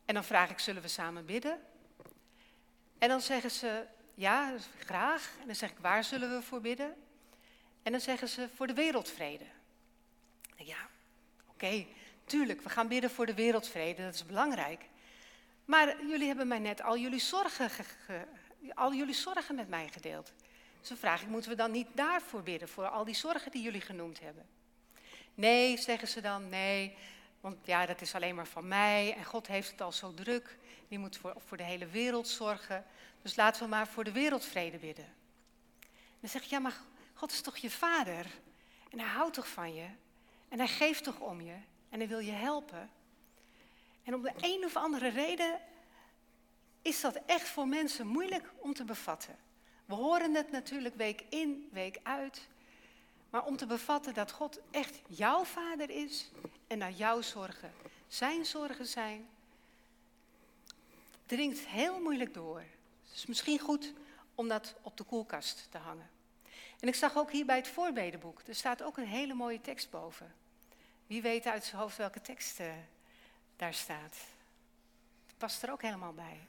En 0.06 0.14
dan 0.14 0.24
vraag 0.24 0.50
ik, 0.50 0.60
zullen 0.60 0.82
we 0.82 0.88
samen 0.88 1.26
bidden? 1.26 1.60
En 2.98 3.10
dan 3.10 3.22
zeggen 3.22 3.52
ze, 3.52 3.86
ja, 4.14 4.54
graag. 4.80 5.36
En 5.40 5.46
dan 5.46 5.56
zeg 5.56 5.70
ik, 5.70 5.78
waar 5.78 6.04
zullen 6.04 6.30
we 6.30 6.42
voor 6.42 6.62
bidden? 6.62 6.96
En 7.84 7.92
dan 7.92 8.02
zeggen 8.02 8.28
ze, 8.28 8.50
voor 8.56 8.68
de 8.68 8.74
wereldvrede. 8.74 9.46
Ja, 10.56 10.90
oké, 11.48 11.86
tuurlijk, 12.26 12.62
we 12.62 12.70
gaan 12.70 12.88
bidden 12.88 13.12
voor 13.12 13.26
de 13.26 13.34
wereldvrede, 13.34 14.04
dat 14.04 14.14
is 14.14 14.26
belangrijk. 14.26 14.86
Maar 15.66 16.06
jullie 16.06 16.28
hebben 16.28 16.48
mij 16.48 16.60
net 16.60 16.82
al 16.82 16.98
jullie 16.98 17.20
zorgen, 17.20 17.70
al 18.76 18.94
jullie 18.94 19.14
zorgen 19.14 19.56
met 19.56 19.70
mij 19.70 19.88
gedeeld. 19.92 20.34
Dus 20.80 20.90
dan 20.90 20.98
vraag 20.98 21.22
ik, 21.22 21.28
moeten 21.28 21.52
we 21.52 21.58
dan 21.58 21.72
niet 21.72 21.88
daarvoor 21.94 22.44
bidden, 22.44 22.70
voor 22.70 22.88
al 22.88 23.06
die 23.06 23.16
zorgen 23.16 23.52
die 23.52 23.62
jullie 23.62 23.82
genoemd 23.82 24.20
hebben? 24.20 24.46
Nee, 25.34 25.78
zeggen 25.78 26.08
ze 26.08 26.22
dan, 26.22 26.50
nee, 26.50 26.98
want 27.42 27.58
ja, 27.66 27.86
dat 27.86 28.02
is 28.02 28.16
alleen 28.16 28.36
maar 28.36 28.48
van 28.48 28.68
mij 28.68 29.14
en 29.18 29.26
God 29.26 29.48
heeft 29.48 29.72
het 29.72 29.82
al 29.82 29.92
zo 29.92 30.14
druk. 30.14 30.58
Die 30.88 31.00
moet 31.00 31.18
voor, 31.18 31.34
voor 31.48 31.58
de 31.58 31.64
hele 31.64 31.86
wereld 31.86 32.28
zorgen. 32.28 32.86
Dus 33.22 33.36
laten 33.36 33.64
we 33.64 33.70
maar 33.70 33.88
voor 33.88 34.04
de 34.04 34.12
wereldvrede 34.12 34.78
bidden. 34.78 35.06
En 35.06 36.20
dan 36.20 36.30
zeg 36.30 36.44
ik, 36.44 36.50
ja, 36.50 36.60
maar 36.60 36.74
God 37.14 37.32
is 37.32 37.42
toch 37.42 37.58
je 37.58 37.70
vader? 37.70 38.26
En 38.90 39.00
hij 39.00 39.08
houdt 39.08 39.34
toch 39.34 39.48
van 39.48 39.74
je? 39.74 39.86
En 40.50 40.58
hij 40.58 40.68
geeft 40.68 41.04
toch 41.04 41.20
om 41.20 41.42
je? 41.42 41.56
En 41.90 42.00
hij 42.00 42.08
wil 42.08 42.20
je 42.20 42.32
helpen? 42.32 42.90
En 44.04 44.16
om 44.16 44.22
de 44.22 44.34
een 44.42 44.66
of 44.66 44.76
andere 44.76 45.10
reden 45.10 45.60
is 46.82 47.02
dat 47.02 47.20
echt 47.26 47.48
voor 47.48 47.68
mensen 47.68 48.08
moeilijk 48.08 48.52
om 48.58 48.74
te 48.74 48.84
bevatten. 48.84 49.36
We 49.86 49.94
horen 49.94 50.36
het 50.36 50.52
natuurlijk 50.52 50.96
week 50.96 51.24
in, 51.30 51.70
week 51.72 52.00
uit. 52.04 52.48
Maar 53.30 53.46
om 53.46 53.58
te 53.58 53.66
bevatten 53.66 54.14
dat 54.14 54.32
God 54.32 54.60
echt 54.72 55.00
jouw 55.08 55.44
vader 55.44 55.90
is 55.90 56.32
en 56.68 56.78
naar 56.78 56.92
jouw 56.92 57.22
zorgen 57.22 57.74
zijn 58.08 58.46
zorgen 58.46 58.86
zijn, 58.86 59.28
dringt 61.26 61.60
heel 61.60 62.02
moeilijk 62.02 62.34
door. 62.34 62.60
Het 62.60 63.16
is 63.16 63.26
misschien 63.26 63.60
goed 63.60 63.94
om 64.36 64.48
dat 64.48 64.76
op 64.82 64.98
de 64.98 65.04
koelkast 65.04 65.68
te 65.70 65.78
hangen. 65.78 66.10
En 66.80 66.88
ik 66.88 66.96
zag 66.96 67.18
ook 67.18 67.32
hier 67.32 67.46
bij 67.46 67.56
het 67.56 67.68
voorbedenboek, 67.68 68.42
er 68.48 68.56
staat 68.56 68.84
ook 68.84 68.98
een 68.98 69.08
hele 69.08 69.34
mooie 69.34 69.62
tekst 69.62 69.90
boven. 69.90 70.34
Wie 71.08 71.22
weet 71.22 71.46
uit 71.46 71.64
zijn 71.64 71.82
hoofd 71.82 71.98
welke 71.98 72.22
tekst 72.22 72.60
uh, 72.60 72.72
daar 73.56 73.74
staat. 73.74 74.16
Het 75.28 75.38
past 75.38 75.64
er 75.64 75.72
ook 75.72 75.82
helemaal 75.82 76.14
bij. 76.14 76.40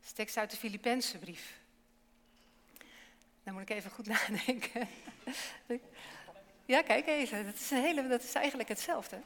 Het 0.00 0.08
is 0.08 0.12
tekst 0.12 0.36
uit 0.36 0.50
de 0.50 0.56
Filipense 0.56 1.18
brief. 1.18 1.58
Dan 3.42 3.52
moet 3.52 3.62
ik 3.62 3.70
even 3.70 3.90
goed 3.90 4.06
nadenken. 4.16 4.88
ja, 6.64 6.82
kijk 6.82 7.06
even. 7.06 7.44
Dat 7.44 7.54
is, 7.54 7.70
een 7.70 7.82
hele, 7.82 8.08
dat 8.08 8.22
is 8.22 8.34
eigenlijk 8.34 8.68
hetzelfde. 8.68 9.20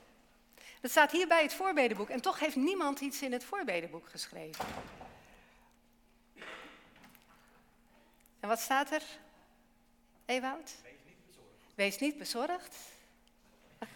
Dat 0.80 0.90
staat 0.90 1.10
hier 1.10 1.28
bij 1.28 1.42
het 1.42 1.54
voorbedenboek. 1.54 2.08
En 2.08 2.20
toch 2.20 2.38
heeft 2.38 2.56
niemand 2.56 3.00
iets 3.00 3.22
in 3.22 3.32
het 3.32 3.44
voorbedenboek 3.44 4.08
geschreven. 4.08 4.64
En 8.40 8.48
wat 8.48 8.60
staat 8.60 8.90
er, 8.90 9.02
Ewoud? 10.24 10.74
Wees 10.82 10.92
niet 11.06 11.26
bezorgd. 11.26 11.74
Wees 11.74 11.98
niet 11.98 12.18
bezorgd. 12.18 12.76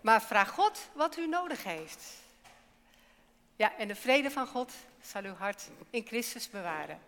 maar 0.00 0.22
vraag 0.22 0.50
God 0.50 0.88
wat 0.92 1.16
u 1.16 1.26
nodig 1.26 1.64
heeft. 1.64 2.26
Ja, 3.58 3.76
en 3.76 3.88
de 3.88 3.94
vrede 3.94 4.30
van 4.30 4.46
God 4.46 4.72
zal 5.00 5.22
uw 5.22 5.34
hart 5.34 5.68
in 5.90 6.06
Christus 6.06 6.50
bewaren. 6.50 7.00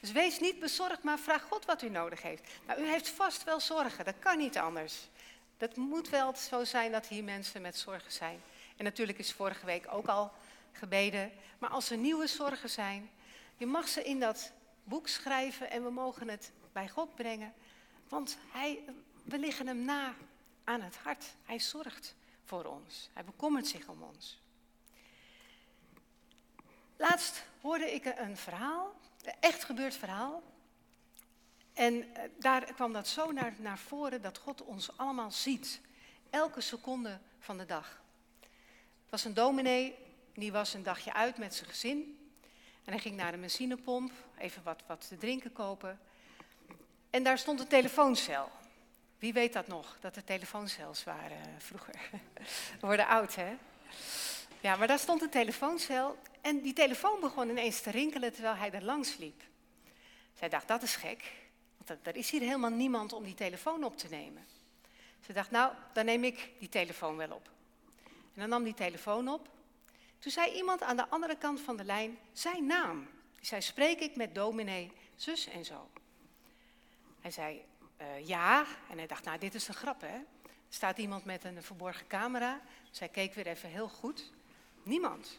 Dus 0.00 0.12
wees 0.12 0.40
niet 0.40 0.60
bezorgd, 0.60 1.02
maar 1.02 1.18
vraag 1.18 1.42
God 1.42 1.64
wat 1.64 1.82
u 1.82 1.88
nodig 1.88 2.22
heeft. 2.22 2.42
Nou, 2.66 2.80
u 2.80 2.88
heeft 2.88 3.08
vast 3.08 3.44
wel 3.44 3.60
zorgen, 3.60 4.04
dat 4.04 4.18
kan 4.18 4.38
niet 4.38 4.58
anders. 4.58 5.08
Dat 5.56 5.76
moet 5.76 6.08
wel 6.08 6.36
zo 6.36 6.64
zijn 6.64 6.92
dat 6.92 7.06
hier 7.06 7.24
mensen 7.24 7.62
met 7.62 7.76
zorgen 7.76 8.12
zijn. 8.12 8.40
En 8.76 8.84
natuurlijk 8.84 9.18
is 9.18 9.32
vorige 9.32 9.66
week 9.66 9.86
ook 9.92 10.06
al 10.06 10.32
gebeden. 10.72 11.32
Maar 11.58 11.70
als 11.70 11.90
er 11.90 11.96
nieuwe 11.96 12.26
zorgen 12.26 12.70
zijn, 12.70 13.10
je 13.56 13.66
mag 13.66 13.88
ze 13.88 14.02
in 14.02 14.20
dat 14.20 14.52
boek 14.84 15.08
schrijven 15.08 15.70
en 15.70 15.84
we 15.84 15.90
mogen 15.90 16.28
het 16.28 16.52
bij 16.72 16.88
God 16.88 17.14
brengen. 17.14 17.54
Want 18.08 18.38
hij, 18.50 18.84
we 19.22 19.38
liggen 19.38 19.66
hem 19.66 19.84
na 19.84 20.14
aan 20.64 20.80
het 20.80 20.96
hart. 20.96 21.24
Hij 21.44 21.58
zorgt 21.58 22.14
voor 22.44 22.64
ons. 22.64 23.08
Hij 23.12 23.24
bekommert 23.24 23.66
zich 23.66 23.88
om 23.88 24.02
ons. 24.02 24.40
Hoorde 27.60 27.94
ik 27.94 28.04
een 28.04 28.36
verhaal, 28.36 28.92
een 29.22 29.34
echt 29.40 29.64
gebeurd 29.64 29.94
verhaal. 29.94 30.42
En 31.72 32.14
eh, 32.14 32.22
daar 32.38 32.72
kwam 32.74 32.92
dat 32.92 33.08
zo 33.08 33.32
naar, 33.32 33.54
naar 33.58 33.78
voren 33.78 34.22
dat 34.22 34.38
God 34.38 34.62
ons 34.62 34.96
allemaal 34.96 35.30
ziet. 35.30 35.80
Elke 36.30 36.60
seconde 36.60 37.18
van 37.38 37.58
de 37.58 37.66
dag. 37.66 38.00
Het 39.02 39.10
was 39.10 39.24
een 39.24 39.34
dominee, 39.34 39.94
die 40.34 40.52
was 40.52 40.74
een 40.74 40.82
dagje 40.82 41.12
uit 41.12 41.38
met 41.38 41.54
zijn 41.54 41.68
gezin. 41.68 42.18
En 42.84 42.92
hij 42.92 43.02
ging 43.02 43.16
naar 43.16 43.32
de 43.32 43.38
benzinepomp, 43.38 44.12
even 44.38 44.62
wat, 44.62 44.82
wat 44.86 45.08
te 45.08 45.16
drinken 45.16 45.52
kopen. 45.52 46.00
En 47.10 47.22
daar 47.22 47.38
stond 47.38 47.60
een 47.60 47.66
telefooncel. 47.66 48.50
Wie 49.18 49.32
weet 49.32 49.52
dat 49.52 49.66
nog, 49.66 49.96
dat 50.00 50.16
er 50.16 50.24
telefooncels 50.24 51.04
waren 51.04 51.38
vroeger. 51.58 51.94
We 52.80 52.86
worden 52.86 53.06
oud, 53.06 53.34
hè? 53.34 53.56
Ja, 54.60 54.76
maar 54.76 54.86
daar 54.86 54.98
stond 54.98 55.22
een 55.22 55.30
telefooncel 55.30 56.18
en 56.40 56.60
die 56.60 56.72
telefoon 56.72 57.20
begon 57.20 57.48
ineens 57.48 57.80
te 57.80 57.90
rinkelen 57.90 58.32
terwijl 58.32 58.54
hij 58.54 58.72
er 58.72 58.84
langs 58.84 59.16
liep. 59.16 59.42
Zij 60.34 60.48
dacht, 60.48 60.68
dat 60.68 60.82
is 60.82 60.96
gek, 60.96 61.32
want 61.76 62.06
er 62.06 62.16
is 62.16 62.30
hier 62.30 62.40
helemaal 62.40 62.70
niemand 62.70 63.12
om 63.12 63.24
die 63.24 63.34
telefoon 63.34 63.84
op 63.84 63.96
te 63.96 64.08
nemen. 64.08 64.46
Ze 65.26 65.32
dacht, 65.32 65.50
nou, 65.50 65.72
dan 65.92 66.04
neem 66.04 66.24
ik 66.24 66.50
die 66.58 66.68
telefoon 66.68 67.16
wel 67.16 67.30
op. 67.30 67.50
En 68.04 68.40
dan 68.40 68.48
nam 68.48 68.64
die 68.64 68.74
telefoon 68.74 69.28
op. 69.28 69.48
Toen 70.18 70.32
zei 70.32 70.52
iemand 70.52 70.82
aan 70.82 70.96
de 70.96 71.08
andere 71.08 71.36
kant 71.36 71.60
van 71.60 71.76
de 71.76 71.84
lijn 71.84 72.18
zijn 72.32 72.66
naam. 72.66 73.08
Die 73.36 73.46
zei, 73.46 73.62
spreek 73.62 74.00
ik 74.00 74.16
met 74.16 74.34
dominee, 74.34 74.92
zus 75.16 75.46
en 75.46 75.64
zo. 75.64 75.88
Hij 77.20 77.30
zei, 77.30 77.64
uh, 78.00 78.26
ja. 78.26 78.66
En 78.90 78.98
hij 78.98 79.06
dacht, 79.06 79.24
nou, 79.24 79.38
dit 79.38 79.54
is 79.54 79.68
een 79.68 79.74
grap, 79.74 80.00
hè. 80.00 80.14
Er 80.44 80.74
staat 80.74 80.98
iemand 80.98 81.24
met 81.24 81.44
een 81.44 81.62
verborgen 81.62 82.06
camera. 82.06 82.60
Zij 82.90 83.08
keek 83.08 83.34
weer 83.34 83.46
even 83.46 83.68
heel 83.68 83.88
goed. 83.88 84.32
Niemand. 84.82 85.38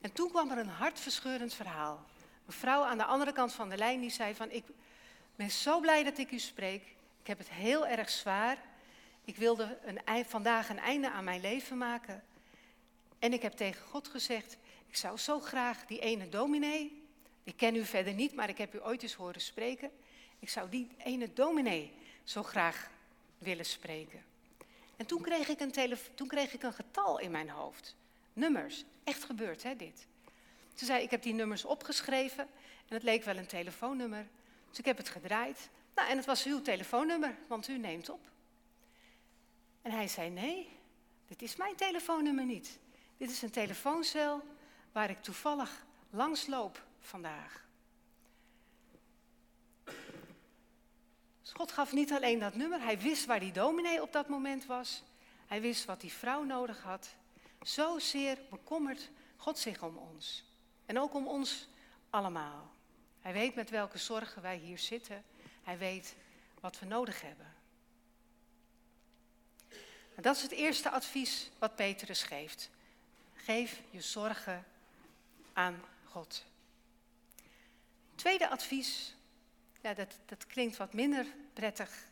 En 0.00 0.12
toen 0.12 0.30
kwam 0.30 0.50
er 0.50 0.58
een 0.58 0.68
hartverscheurend 0.68 1.54
verhaal. 1.54 2.04
Een 2.46 2.52
vrouw 2.52 2.82
aan 2.82 2.98
de 2.98 3.04
andere 3.04 3.32
kant 3.32 3.52
van 3.52 3.68
de 3.68 3.76
lijn 3.76 4.00
die 4.00 4.10
zei 4.10 4.34
van 4.34 4.50
ik 4.50 4.64
ben 5.36 5.50
zo 5.50 5.80
blij 5.80 6.04
dat 6.04 6.18
ik 6.18 6.30
u 6.30 6.38
spreek. 6.38 6.82
Ik 7.20 7.26
heb 7.26 7.38
het 7.38 7.50
heel 7.50 7.86
erg 7.86 8.10
zwaar. 8.10 8.58
Ik 9.24 9.36
wilde 9.36 9.78
een, 9.84 10.24
vandaag 10.24 10.68
een 10.68 10.78
einde 10.78 11.10
aan 11.10 11.24
mijn 11.24 11.40
leven 11.40 11.78
maken. 11.78 12.22
En 13.18 13.32
ik 13.32 13.42
heb 13.42 13.52
tegen 13.52 13.86
God 13.86 14.08
gezegd, 14.08 14.56
ik 14.88 14.96
zou 14.96 15.18
zo 15.18 15.40
graag 15.40 15.86
die 15.86 16.00
ene 16.00 16.28
dominee, 16.28 17.02
ik 17.44 17.56
ken 17.56 17.76
u 17.76 17.84
verder 17.84 18.12
niet, 18.12 18.34
maar 18.34 18.48
ik 18.48 18.58
heb 18.58 18.74
u 18.74 18.82
ooit 18.82 19.02
eens 19.02 19.14
horen 19.14 19.40
spreken. 19.40 19.90
Ik 20.38 20.48
zou 20.48 20.68
die 20.68 20.88
ene 20.98 21.32
dominee 21.32 21.92
zo 22.24 22.42
graag 22.42 22.90
willen 23.38 23.66
spreken. 23.66 24.24
En 24.96 25.06
toen 25.06 25.22
kreeg 25.22 25.48
ik 25.48 25.60
een, 25.60 25.98
toen 26.14 26.28
kreeg 26.28 26.52
ik 26.52 26.62
een 26.62 26.72
getal 26.72 27.18
in 27.18 27.30
mijn 27.30 27.50
hoofd 27.50 27.96
nummers. 28.34 28.84
Echt 29.04 29.24
gebeurd, 29.24 29.62
hè, 29.62 29.76
dit. 29.76 30.06
Ze 30.74 30.84
zei, 30.84 31.02
ik 31.02 31.10
heb 31.10 31.22
die 31.22 31.34
nummers 31.34 31.64
opgeschreven 31.64 32.48
en 32.88 32.94
het 32.94 33.02
leek 33.02 33.24
wel 33.24 33.36
een 33.36 33.46
telefoonnummer. 33.46 34.26
Dus 34.68 34.78
ik 34.78 34.84
heb 34.84 34.96
het 34.96 35.08
gedraaid. 35.08 35.68
Nou, 35.94 36.08
en 36.08 36.16
het 36.16 36.26
was 36.26 36.44
uw 36.44 36.62
telefoonnummer, 36.62 37.36
want 37.46 37.68
u 37.68 37.78
neemt 37.78 38.10
op. 38.10 38.30
En 39.82 39.90
hij 39.90 40.08
zei: 40.08 40.30
Nee, 40.30 40.68
dit 41.26 41.42
is 41.42 41.56
mijn 41.56 41.76
telefoonnummer 41.76 42.44
niet. 42.44 42.78
Dit 43.16 43.30
is 43.30 43.42
een 43.42 43.50
telefooncel 43.50 44.42
waar 44.92 45.10
ik 45.10 45.22
toevallig 45.22 45.84
langs 46.10 46.46
loop 46.46 46.84
vandaag. 47.00 47.64
Dus 51.42 51.52
God 51.52 51.72
gaf 51.72 51.92
niet 51.92 52.12
alleen 52.12 52.38
dat 52.38 52.54
nummer, 52.54 52.80
hij 52.80 52.98
wist 52.98 53.24
waar 53.24 53.40
die 53.40 53.52
dominee 53.52 54.02
op 54.02 54.12
dat 54.12 54.28
moment 54.28 54.66
was. 54.66 55.02
Hij 55.46 55.60
wist 55.60 55.84
wat 55.84 56.00
die 56.00 56.12
vrouw 56.12 56.42
nodig 56.42 56.82
had. 56.82 57.16
Zozeer 57.64 58.38
bekommert 58.50 59.10
God 59.36 59.58
zich 59.58 59.82
om 59.82 59.96
ons. 59.96 60.44
En 60.86 60.98
ook 60.98 61.14
om 61.14 61.26
ons 61.26 61.68
allemaal. 62.10 62.72
Hij 63.20 63.32
weet 63.32 63.54
met 63.54 63.70
welke 63.70 63.98
zorgen 63.98 64.42
wij 64.42 64.56
hier 64.56 64.78
zitten. 64.78 65.24
Hij 65.62 65.78
weet 65.78 66.16
wat 66.60 66.78
we 66.78 66.86
nodig 66.86 67.20
hebben. 67.20 67.54
En 70.14 70.22
dat 70.22 70.36
is 70.36 70.42
het 70.42 70.50
eerste 70.50 70.90
advies 70.90 71.50
wat 71.58 71.76
Petrus 71.76 72.22
geeft. 72.22 72.70
Geef 73.34 73.80
je 73.90 74.00
zorgen 74.00 74.64
aan 75.52 75.82
God. 76.04 76.44
Tweede 78.14 78.48
advies, 78.48 79.14
ja, 79.80 79.94
dat, 79.94 80.18
dat 80.26 80.46
klinkt 80.46 80.76
wat 80.76 80.92
minder 80.92 81.26
prettig. 81.52 82.06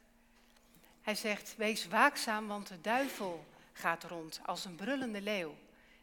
Hij 1.02 1.14
zegt, 1.14 1.56
wees 1.56 1.86
waakzaam, 1.86 2.46
want 2.46 2.68
de 2.68 2.80
duivel 2.80 3.46
gaat 3.72 4.04
rond 4.04 4.40
als 4.44 4.64
een 4.64 4.74
brullende 4.74 5.20
leeuw. 5.20 5.54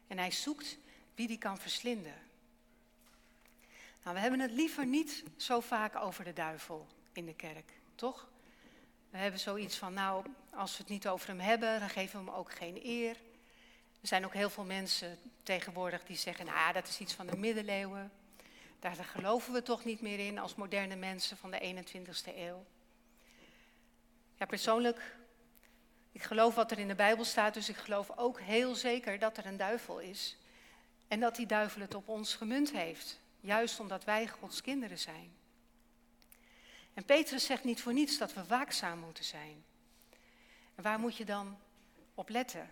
En 0.07 0.17
hij 0.17 0.31
zoekt 0.31 0.77
wie 1.15 1.27
die 1.27 1.37
kan 1.37 1.57
verslinden. 1.57 2.15
Nou, 4.03 4.15
we 4.15 4.21
hebben 4.21 4.39
het 4.39 4.51
liever 4.51 4.85
niet 4.85 5.23
zo 5.37 5.59
vaak 5.59 5.95
over 5.95 6.23
de 6.23 6.33
duivel 6.33 6.87
in 7.13 7.25
de 7.25 7.33
kerk, 7.33 7.71
toch? 7.95 8.27
We 9.09 9.17
hebben 9.17 9.39
zoiets 9.39 9.77
van, 9.77 9.93
nou, 9.93 10.25
als 10.53 10.71
we 10.71 10.77
het 10.77 10.91
niet 10.91 11.07
over 11.07 11.27
hem 11.27 11.39
hebben, 11.39 11.79
dan 11.79 11.89
geven 11.89 12.19
we 12.19 12.25
hem 12.25 12.39
ook 12.39 12.51
geen 12.51 12.79
eer. 12.83 13.15
Er 14.01 14.07
zijn 14.07 14.25
ook 14.25 14.33
heel 14.33 14.49
veel 14.49 14.63
mensen 14.63 15.17
tegenwoordig 15.43 16.03
die 16.03 16.17
zeggen, 16.17 16.45
nou, 16.45 16.73
dat 16.73 16.87
is 16.87 16.99
iets 16.99 17.13
van 17.13 17.27
de 17.27 17.37
middeleeuwen. 17.37 18.11
Daar 18.79 18.95
geloven 18.95 19.53
we 19.53 19.61
toch 19.61 19.85
niet 19.85 20.01
meer 20.01 20.19
in 20.19 20.37
als 20.37 20.55
moderne 20.55 20.95
mensen 20.95 21.37
van 21.37 21.51
de 21.51 21.85
21ste 21.85 22.37
eeuw. 22.37 22.65
Ja, 24.35 24.45
persoonlijk, 24.45 25.17
ik 26.11 26.23
geloof 26.23 26.55
wat 26.55 26.71
er 26.71 26.79
in 26.79 26.87
de 26.87 26.95
Bijbel 26.95 27.25
staat, 27.25 27.53
dus 27.53 27.69
ik 27.69 27.75
geloof 27.75 28.11
ook 28.17 28.39
heel 28.39 28.75
zeker 28.75 29.19
dat 29.19 29.37
er 29.37 29.45
een 29.45 29.57
duivel 29.57 29.99
is. 29.99 30.37
En 31.07 31.19
dat 31.19 31.35
die 31.35 31.45
duivel 31.45 31.81
het 31.81 31.95
op 31.95 32.07
ons 32.07 32.35
gemunt 32.35 32.71
heeft, 32.71 33.19
juist 33.39 33.79
omdat 33.79 34.03
wij 34.03 34.27
Gods 34.27 34.61
kinderen 34.61 34.99
zijn. 34.99 35.37
En 36.93 37.05
Petrus 37.05 37.45
zegt 37.45 37.63
niet 37.63 37.81
voor 37.81 37.93
niets 37.93 38.17
dat 38.17 38.33
we 38.33 38.45
waakzaam 38.45 38.99
moeten 38.99 39.23
zijn. 39.23 39.63
En 40.75 40.83
waar 40.83 40.99
moet 40.99 41.17
je 41.17 41.25
dan 41.25 41.57
op 42.13 42.29
letten? 42.29 42.71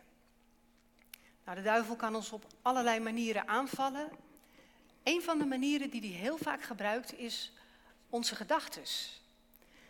Nou, 1.44 1.58
de 1.58 1.64
duivel 1.64 1.96
kan 1.96 2.16
ons 2.16 2.32
op 2.32 2.46
allerlei 2.62 3.00
manieren 3.00 3.48
aanvallen. 3.48 4.10
Een 5.04 5.22
van 5.22 5.38
de 5.38 5.46
manieren 5.46 5.90
die 5.90 6.02
hij 6.02 6.20
heel 6.20 6.38
vaak 6.38 6.62
gebruikt 6.62 7.18
is 7.18 7.52
onze 8.10 8.36
gedachtes. 8.36 9.22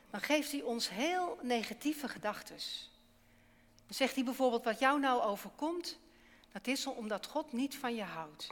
Dan 0.10 0.22
geeft 0.22 0.52
hij 0.52 0.62
ons 0.62 0.90
heel 0.90 1.40
negatieve 1.42 2.08
gedachtes. 2.08 2.92
Dan 3.88 3.96
zegt 3.96 4.16
hij 4.16 4.24
bijvoorbeeld 4.24 4.64
wat 4.64 4.80
jou 4.80 5.00
nou 5.00 5.22
overkomt, 5.22 5.98
dat 6.52 6.68
is 6.68 6.86
omdat 6.86 7.26
God 7.26 7.52
niet 7.54 7.76
van 7.76 7.96
je 7.96 8.04
houdt. 8.04 8.48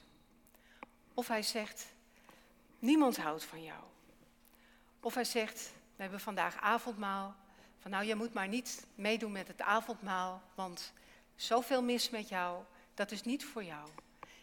Of 1.14 1.28
hij 1.28 1.44
zegt, 1.44 1.86
niemand 2.80 3.18
houdt 3.18 3.44
van 3.44 3.64
jou. 3.64 3.84
Of 5.00 5.14
hij 5.14 5.24
zegt, 5.24 5.72
we 5.96 6.02
hebben 6.02 6.20
vandaag 6.20 6.58
avondmaal, 6.62 7.36
van 7.80 7.92
nou 7.92 8.06
je 8.06 8.16
moet 8.16 8.34
maar 8.34 8.48
niet 8.48 8.86
meedoen 8.96 9.32
met 9.32 9.48
het 9.48 9.62
avondmaal, 9.62 10.42
want 10.56 10.94
zoveel 11.36 11.84
mis 11.84 12.10
met 12.10 12.30
jou, 12.30 12.64
dat 12.94 13.12
is 13.12 13.24
niet 13.24 13.46
voor 13.46 13.64
jou. 13.64 13.90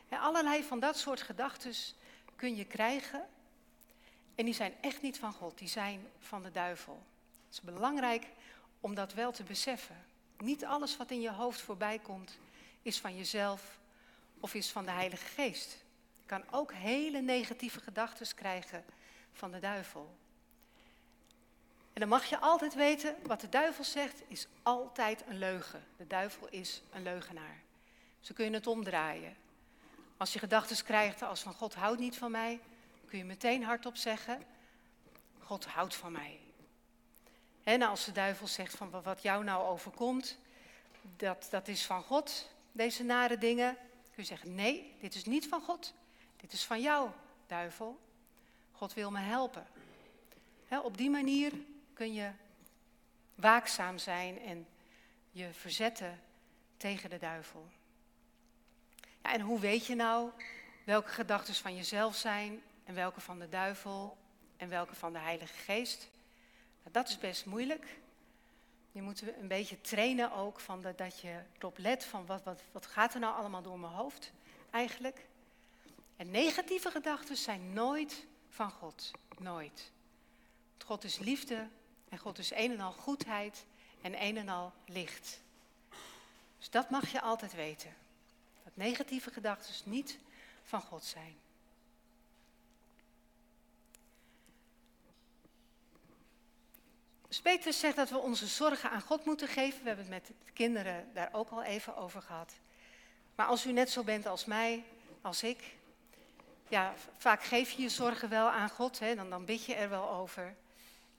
En 0.09 0.19
allerlei 0.19 0.63
van 0.63 0.81
dat 0.81 0.99
soort 0.99 1.23
gedachten 1.23 1.75
kun 2.37 2.57
je 2.57 2.65
krijgen 2.65 3.29
en 4.35 4.45
die 4.45 4.55
zijn 4.55 4.75
echt 4.81 5.03
niet 5.03 5.19
van 5.19 5.33
God, 5.33 5.59
die 5.59 5.69
zijn 5.69 6.07
van 6.19 6.43
de 6.43 6.51
duivel. 6.51 7.03
Het 7.47 7.53
is 7.53 7.61
belangrijk 7.61 8.27
om 8.81 8.95
dat 8.95 9.13
wel 9.13 9.33
te 9.33 9.43
beseffen. 9.43 9.97
Niet 10.43 10.65
alles 10.65 10.97
wat 10.97 11.11
in 11.11 11.21
je 11.21 11.31
hoofd 11.31 11.61
voorbij 11.61 11.99
komt 11.99 12.39
is 12.83 13.01
van 13.01 13.17
jezelf 13.17 13.79
of 14.41 14.55
is 14.55 14.71
van 14.71 14.85
de 14.85 14.91
Heilige 14.91 15.27
Geest. 15.27 15.85
Je 16.21 16.27
kan 16.27 16.45
ook 16.51 16.73
hele 16.73 17.21
negatieve 17.21 17.81
gedachten 17.81 18.35
krijgen 18.35 18.85
van 19.33 19.51
de 19.51 19.59
duivel. 19.59 20.15
En 21.93 22.01
dan 22.01 22.09
mag 22.09 22.25
je 22.25 22.39
altijd 22.39 22.75
weten, 22.75 23.17
wat 23.23 23.41
de 23.41 23.49
duivel 23.49 23.85
zegt, 23.85 24.23
is 24.27 24.47
altijd 24.63 25.25
een 25.27 25.39
leugen. 25.39 25.85
De 25.97 26.07
duivel 26.07 26.49
is 26.51 26.83
een 26.93 27.03
leugenaar. 27.03 27.63
Zo 28.21 28.35
kun 28.35 28.45
je 28.45 28.51
het 28.51 28.67
omdraaien. 28.67 29.37
Als 30.17 30.33
je 30.33 30.39
gedachten 30.39 30.85
krijgt 30.85 31.23
als 31.23 31.41
van 31.41 31.55
God 31.55 31.75
houdt 31.75 32.01
niet 32.01 32.17
van 32.17 32.31
mij, 32.31 32.61
kun 33.07 33.19
je 33.19 33.25
meteen 33.25 33.65
hardop 33.65 33.97
zeggen, 33.97 34.43
God 35.39 35.65
houdt 35.65 35.95
van 35.95 36.13
mij. 36.13 36.42
En 37.63 37.83
als 37.83 38.05
de 38.05 38.13
duivel 38.13 38.47
zegt 38.47 38.77
van 38.77 39.03
wat 39.03 39.23
jou 39.23 39.45
nou 39.45 39.67
overkomt, 39.67 40.39
dat, 41.17 41.49
dat 41.51 41.69
is 41.69 41.87
van 41.87 42.03
God, 42.03 42.51
deze 42.73 43.05
nare 43.05 43.39
dingen, 43.39 43.75
kun 44.15 44.23
je 44.23 44.25
zeggen, 44.25 44.55
nee, 44.55 44.95
dit 45.01 45.15
is 45.15 45.25
niet 45.25 45.49
van 45.49 45.61
God, 45.61 45.95
dit 46.37 46.53
is 46.53 46.65
van 46.65 46.81
jou, 46.81 47.11
duivel. 47.47 48.01
God 48.73 48.95
wil 48.95 49.11
me 49.11 49.21
helpen. 49.21 49.67
op 50.83 50.97
die 50.97 51.11
manier 51.11 51.53
kun 51.95 52.13
je 52.13 52.31
waakzaam 53.35 53.99
zijn 53.99 54.41
en 54.41 54.67
je 55.31 55.53
verzetten 55.53 56.21
tegen 56.77 57.11
de 57.11 57.19
duivel. 57.19 57.69
Ja, 59.23 59.33
en 59.33 59.41
hoe 59.41 59.61
weet 59.61 59.87
je 59.87 59.95
nou 59.95 60.31
welke 60.85 61.09
gedachten 61.09 61.55
van 61.55 61.77
jezelf 61.77 62.17
zijn 62.17 62.63
en 62.85 62.95
welke 62.95 63.21
van 63.21 63.39
de 63.39 63.49
duivel 63.49 64.17
en 64.57 64.69
welke 64.69 64.95
van 64.95 65.13
de 65.13 65.19
Heilige 65.19 65.55
Geest? 65.55 66.09
Nou, 66.83 66.93
dat 66.93 67.09
is 67.09 67.19
best 67.19 67.47
moeilijk. 67.47 68.01
Je 68.93 69.03
moet 69.03 69.23
een 69.23 69.49
beetje 69.49 69.81
trainen 69.81 70.33
ook 70.33 70.61
van 70.61 70.83
dat 70.97 71.21
je 71.21 71.41
erop 71.59 71.79
let 71.79 72.05
van 72.05 72.27
wat, 72.27 72.43
wat, 72.43 72.63
wat 72.73 72.87
gaat 72.87 73.15
er 73.15 73.21
nou 73.21 73.37
allemaal 73.37 73.63
door 73.63 73.79
mijn 73.79 73.93
hoofd 73.93 74.33
eigenlijk. 74.71 75.27
En 76.17 76.31
negatieve 76.31 76.91
gedachten 76.91 77.37
zijn 77.37 77.73
nooit 77.73 78.27
van 78.49 78.71
God. 78.71 79.11
Nooit. 79.39 79.91
God 80.85 81.05
is 81.05 81.19
liefde 81.19 81.69
en 82.09 82.19
God 82.19 82.39
is 82.39 82.51
een 82.51 82.73
en 82.73 82.81
al 82.81 82.93
goedheid 82.93 83.65
en 84.01 84.23
een 84.23 84.37
en 84.37 84.49
al 84.49 84.73
licht. 84.87 85.41
Dus 86.59 86.71
dat 86.71 86.91
mag 86.91 87.13
je 87.13 87.21
altijd 87.21 87.55
weten. 87.55 87.95
Dat 88.65 88.77
negatieve 88.77 89.31
gedachten 89.31 89.91
niet 89.91 90.19
van 90.63 90.83
God 90.83 91.05
zijn. 91.05 91.37
Petrus 97.41 97.79
zegt 97.79 97.97
dat 97.97 98.11
we 98.11 98.19
onze 98.19 98.47
zorgen 98.47 98.91
aan 98.91 99.01
God 99.01 99.25
moeten 99.25 99.49
geven. 99.49 99.81
We 99.83 99.87
hebben 99.87 100.05
het 100.05 100.15
met 100.15 100.27
de 100.45 100.53
kinderen 100.53 101.11
daar 101.15 101.29
ook 101.33 101.51
al 101.51 101.63
even 101.63 101.97
over 101.97 102.23
gehad. 102.23 102.53
Maar 103.35 103.47
als 103.47 103.67
u 103.67 103.73
net 103.73 103.91
zo 103.91 104.03
bent 104.03 104.27
als 104.27 104.45
mij, 104.45 104.85
als 105.21 105.43
ik, 105.43 105.77
ja, 106.69 106.95
vaak 107.19 107.43
geef 107.43 107.71
je 107.71 107.83
je 107.83 107.89
zorgen 107.89 108.29
wel 108.29 108.51
aan 108.51 108.69
God, 108.69 108.99
hè, 108.99 109.15
dan, 109.15 109.31
dan 109.31 109.45
bid 109.45 109.65
je 109.65 109.75
er 109.75 109.89
wel 109.89 110.11
over. 110.11 110.55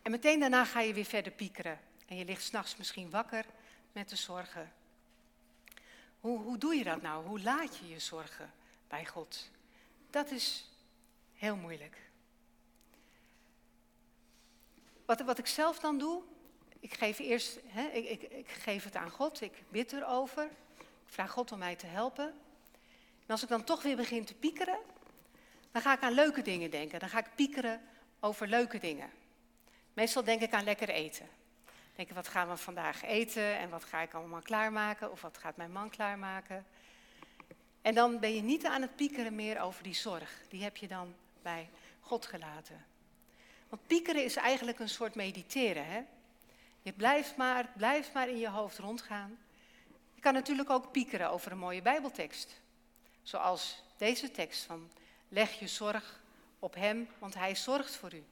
En 0.02 0.12
meteen 0.12 0.39
daarna 0.39 0.65
ga 0.65 0.80
je 0.80 0.93
weer 0.93 1.06
verder 1.06 1.32
piekeren. 1.32 1.80
En 2.08 2.15
je 2.15 2.26
ligt 2.26 2.43
s'nachts 2.43 2.78
misschien 2.78 3.10
wakker 3.10 3.45
met 3.91 4.10
de 4.10 4.15
zorgen. 4.15 4.71
Hoe, 6.19 6.39
hoe 6.39 6.58
doe 6.58 6.76
je 6.76 6.84
dat 6.84 7.02
nou? 7.02 7.26
Hoe 7.26 7.41
laat 7.41 7.78
je 7.78 7.89
je 7.89 7.99
zorgen 7.99 8.54
bij 8.88 9.06
God? 9.06 9.49
Dat 10.10 10.32
is 10.32 10.69
heel 11.34 11.56
moeilijk. 11.56 11.97
Wat, 15.21 15.38
ik 15.38 15.47
zelf 15.47 15.80
dan 15.80 15.97
doe, 15.97 16.21
ik 16.80 16.93
geef 16.93 17.19
eerst, 17.19 17.60
hè, 17.65 17.88
ik, 17.88 18.10
ik, 18.10 18.21
ik 18.21 18.47
geef 18.47 18.84
het 18.84 18.95
aan 18.95 19.10
God, 19.10 19.41
ik 19.41 19.63
bid 19.69 19.93
erover. 19.93 20.43
Ik 20.80 21.13
vraag 21.19 21.32
God 21.32 21.52
om 21.52 21.58
mij 21.58 21.76
te 21.76 21.86
helpen. 21.86 22.26
En 23.26 23.28
als 23.28 23.43
ik 23.43 23.49
dan 23.49 23.63
toch 23.63 23.84
weer 23.84 23.95
begin 23.95 24.26
te 24.26 24.34
piekeren, 24.34 24.80
dan 25.71 25.82
ga 25.82 25.93
ik 25.93 26.02
aan 26.02 26.13
leuke 26.13 26.41
dingen 26.41 26.71
denken. 26.71 26.99
Dan 26.99 27.10
ga 27.10 27.19
ik 27.19 27.36
piekeren 27.36 27.82
over 28.19 28.47
leuke 28.47 28.80
dingen. 28.80 29.10
Meestal 29.93 30.23
denk 30.23 30.41
ik 30.41 30.54
aan 30.54 30.63
lekker 30.63 30.89
eten. 30.89 31.30
Denk 31.95 32.10
ik, 32.10 32.15
wat 32.15 32.28
gaan 32.28 32.49
we 32.49 32.58
vandaag 32.58 33.04
eten 33.04 33.58
en 33.58 33.69
wat 33.69 33.84
ga 33.84 34.02
ik 34.02 34.13
allemaal 34.13 34.41
klaarmaken 34.41 35.12
of 35.12 35.21
wat 35.21 35.38
gaat 35.38 35.58
mijn 35.58 35.71
man 35.71 35.89
klaarmaken. 35.89 36.65
En 37.82 37.95
dan 37.95 38.19
ben 38.19 38.36
je 38.36 38.41
niet 38.41 38.65
aan 38.65 38.82
het 38.82 38.95
piekeren 38.95 39.36
meer 39.36 39.62
over 39.62 39.84
die 39.84 39.93
zorg. 39.93 40.41
Die 40.49 40.63
heb 40.63 40.78
je 40.78 40.88
dan 40.88 41.15
bij 41.41 41.69
God 41.99 42.26
gelaten. 42.26 42.86
Want 43.73 43.88
piekeren 43.88 44.23
is 44.23 44.36
eigenlijk 44.36 44.79
een 44.79 44.89
soort 44.89 45.15
mediteren. 45.15 45.86
Hè? 45.86 46.01
Je 46.81 46.93
blijft 46.93 47.36
maar, 47.36 47.69
blijft 47.77 48.13
maar 48.13 48.29
in 48.29 48.38
je 48.38 48.49
hoofd 48.49 48.77
rondgaan. 48.77 49.38
Je 50.13 50.21
kan 50.21 50.33
natuurlijk 50.33 50.69
ook 50.69 50.91
piekeren 50.91 51.29
over 51.29 51.51
een 51.51 51.57
mooie 51.57 51.81
Bijbeltekst. 51.81 52.62
Zoals 53.23 53.83
deze 53.97 54.31
tekst 54.31 54.63
van 54.63 54.89
leg 55.27 55.59
je 55.59 55.67
zorg 55.67 56.21
op 56.59 56.75
Hem, 56.75 57.09
want 57.19 57.33
Hij 57.33 57.55
zorgt 57.55 57.95
voor 57.95 58.13
u. 58.13 58.23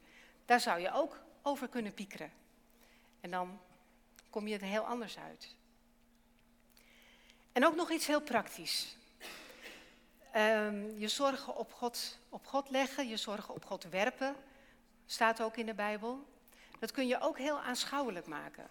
Daar 0.45 0.59
zou 0.59 0.79
je 0.79 0.93
ook 0.93 1.19
over 1.41 1.67
kunnen 1.67 1.93
piekeren. 1.93 2.31
En 3.21 3.31
dan 3.31 3.59
kom 4.29 4.47
je 4.47 4.55
er 4.55 4.65
heel 4.65 4.85
anders 4.85 5.17
uit. 5.17 5.55
En 7.51 7.65
ook 7.65 7.75
nog 7.75 7.91
iets 7.91 8.07
heel 8.07 8.21
praktisch. 8.21 8.95
Ehm, 10.31 10.97
je 10.97 11.07
zorgen 11.07 11.55
op 11.55 11.73
God, 11.73 12.17
op 12.29 12.45
God 12.45 12.69
leggen, 12.69 13.07
je 13.07 13.17
zorgen 13.17 13.53
op 13.53 13.65
God 13.65 13.83
werpen, 13.83 14.35
staat 15.11 15.41
ook 15.41 15.57
in 15.57 15.65
de 15.65 15.73
Bijbel. 15.73 16.25
Dat 16.79 16.91
kun 16.91 17.07
je 17.07 17.19
ook 17.19 17.37
heel 17.37 17.59
aanschouwelijk 17.59 18.27
maken. 18.27 18.67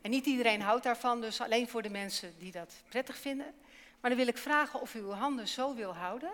En 0.00 0.10
niet 0.10 0.26
iedereen 0.26 0.60
houdt 0.60 0.84
daarvan, 0.84 1.20
dus 1.20 1.40
alleen 1.40 1.68
voor 1.68 1.82
de 1.82 1.90
mensen 1.90 2.38
die 2.38 2.52
dat 2.52 2.82
prettig 2.88 3.16
vinden. 3.16 3.54
Maar 4.00 4.10
dan 4.10 4.18
wil 4.18 4.28
ik 4.28 4.38
vragen 4.38 4.80
of 4.80 4.94
u 4.94 4.98
uw 4.98 5.10
handen 5.10 5.48
zo 5.48 5.74
wil 5.74 5.94
houden. 5.94 6.32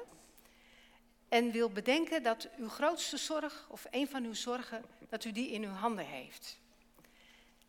En 1.29 1.51
wil 1.51 1.70
bedenken 1.70 2.23
dat 2.23 2.49
uw 2.57 2.68
grootste 2.68 3.16
zorg, 3.16 3.66
of 3.68 3.87
een 3.90 4.09
van 4.09 4.25
uw 4.25 4.35
zorgen, 4.35 4.85
dat 5.09 5.25
u 5.25 5.33
die 5.33 5.51
in 5.51 5.64
uw 5.64 5.73
handen 5.73 6.07
heeft. 6.07 6.59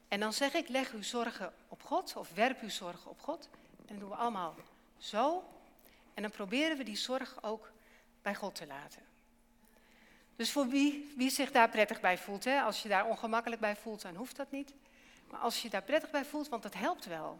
En 0.08 0.20
dan 0.20 0.34
zeg 0.34 0.54
ik, 0.54 0.68
leg 0.68 0.94
uw 0.94 1.04
zorgen 1.04 1.54
op 1.68 1.84
God, 1.84 2.16
of 2.16 2.30
werp 2.34 2.62
uw 2.62 2.70
zorgen 2.70 3.10
op 3.10 3.22
God. 3.22 3.50
En 3.86 4.00
doen 4.00 4.10
we 4.10 4.16
allemaal 4.16 4.56
zo. 4.98 5.44
En 6.14 6.22
dan 6.22 6.32
proberen 6.32 6.78
we 6.78 6.84
die 6.84 6.98
zorg 6.98 7.44
ook 7.44 7.72
bij 8.22 8.36
God 8.36 8.56
te 8.56 8.68
laten. 8.68 9.05
Dus 10.36 10.52
voor 10.52 10.68
wie, 10.68 11.14
wie 11.16 11.30
zich 11.30 11.52
daar 11.52 11.70
prettig 11.70 12.02
bij 12.02 12.18
voelt, 12.18 12.44
hè? 12.44 12.62
als 12.62 12.82
je 12.82 12.90
daar 12.90 13.06
ongemakkelijk 13.06 13.62
bij 13.62 13.76
voelt, 13.76 14.02
dan 14.02 14.16
hoeft 14.16 14.36
dat 14.36 14.52
niet. 14.52 14.74
Maar 15.30 15.40
als 15.40 15.62
je 15.62 15.70
daar 15.70 15.84
prettig 15.84 16.10
bij 16.10 16.26
voelt, 16.26 16.50
want 16.50 16.64
dat 16.64 16.74
helpt 16.74 17.06
wel, 17.06 17.40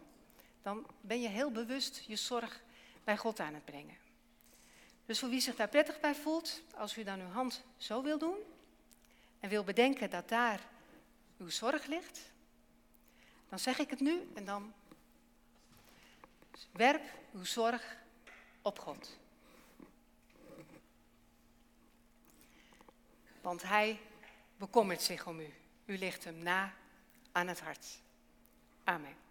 dan 0.62 0.86
ben 1.00 1.20
je 1.20 1.28
heel 1.28 1.50
bewust 1.50 2.04
je 2.06 2.16
zorg 2.16 2.62
bij 3.04 3.16
God 3.16 3.40
aan 3.40 3.54
het 3.54 3.64
brengen. 3.64 3.96
Dus 5.06 5.18
voor 5.18 5.28
wie 5.28 5.40
zich 5.40 5.56
daar 5.56 5.68
prettig 5.68 6.00
bij 6.00 6.14
voelt, 6.14 6.62
als 6.74 6.96
u 6.96 7.02
dan 7.02 7.20
uw 7.20 7.30
hand 7.30 7.62
zo 7.76 8.02
wil 8.02 8.18
doen 8.18 8.36
en 9.40 9.48
wil 9.48 9.64
bedenken 9.64 10.10
dat 10.10 10.28
daar 10.28 10.60
uw 11.38 11.48
zorg 11.48 11.86
ligt, 11.86 12.32
dan 13.48 13.58
zeg 13.58 13.78
ik 13.78 13.90
het 13.90 14.00
nu 14.00 14.30
en 14.34 14.44
dan 14.44 14.72
werp 16.72 17.02
uw 17.32 17.44
zorg 17.44 17.96
op 18.62 18.78
God. 18.78 19.18
Want 23.46 23.62
Hij 23.62 24.00
bekommert 24.56 25.02
zich 25.02 25.26
om 25.26 25.40
u. 25.40 25.54
U 25.84 25.98
ligt 25.98 26.24
hem 26.24 26.38
na 26.38 26.72
aan 27.32 27.46
het 27.46 27.60
hart. 27.60 27.86
Amen. 28.84 29.25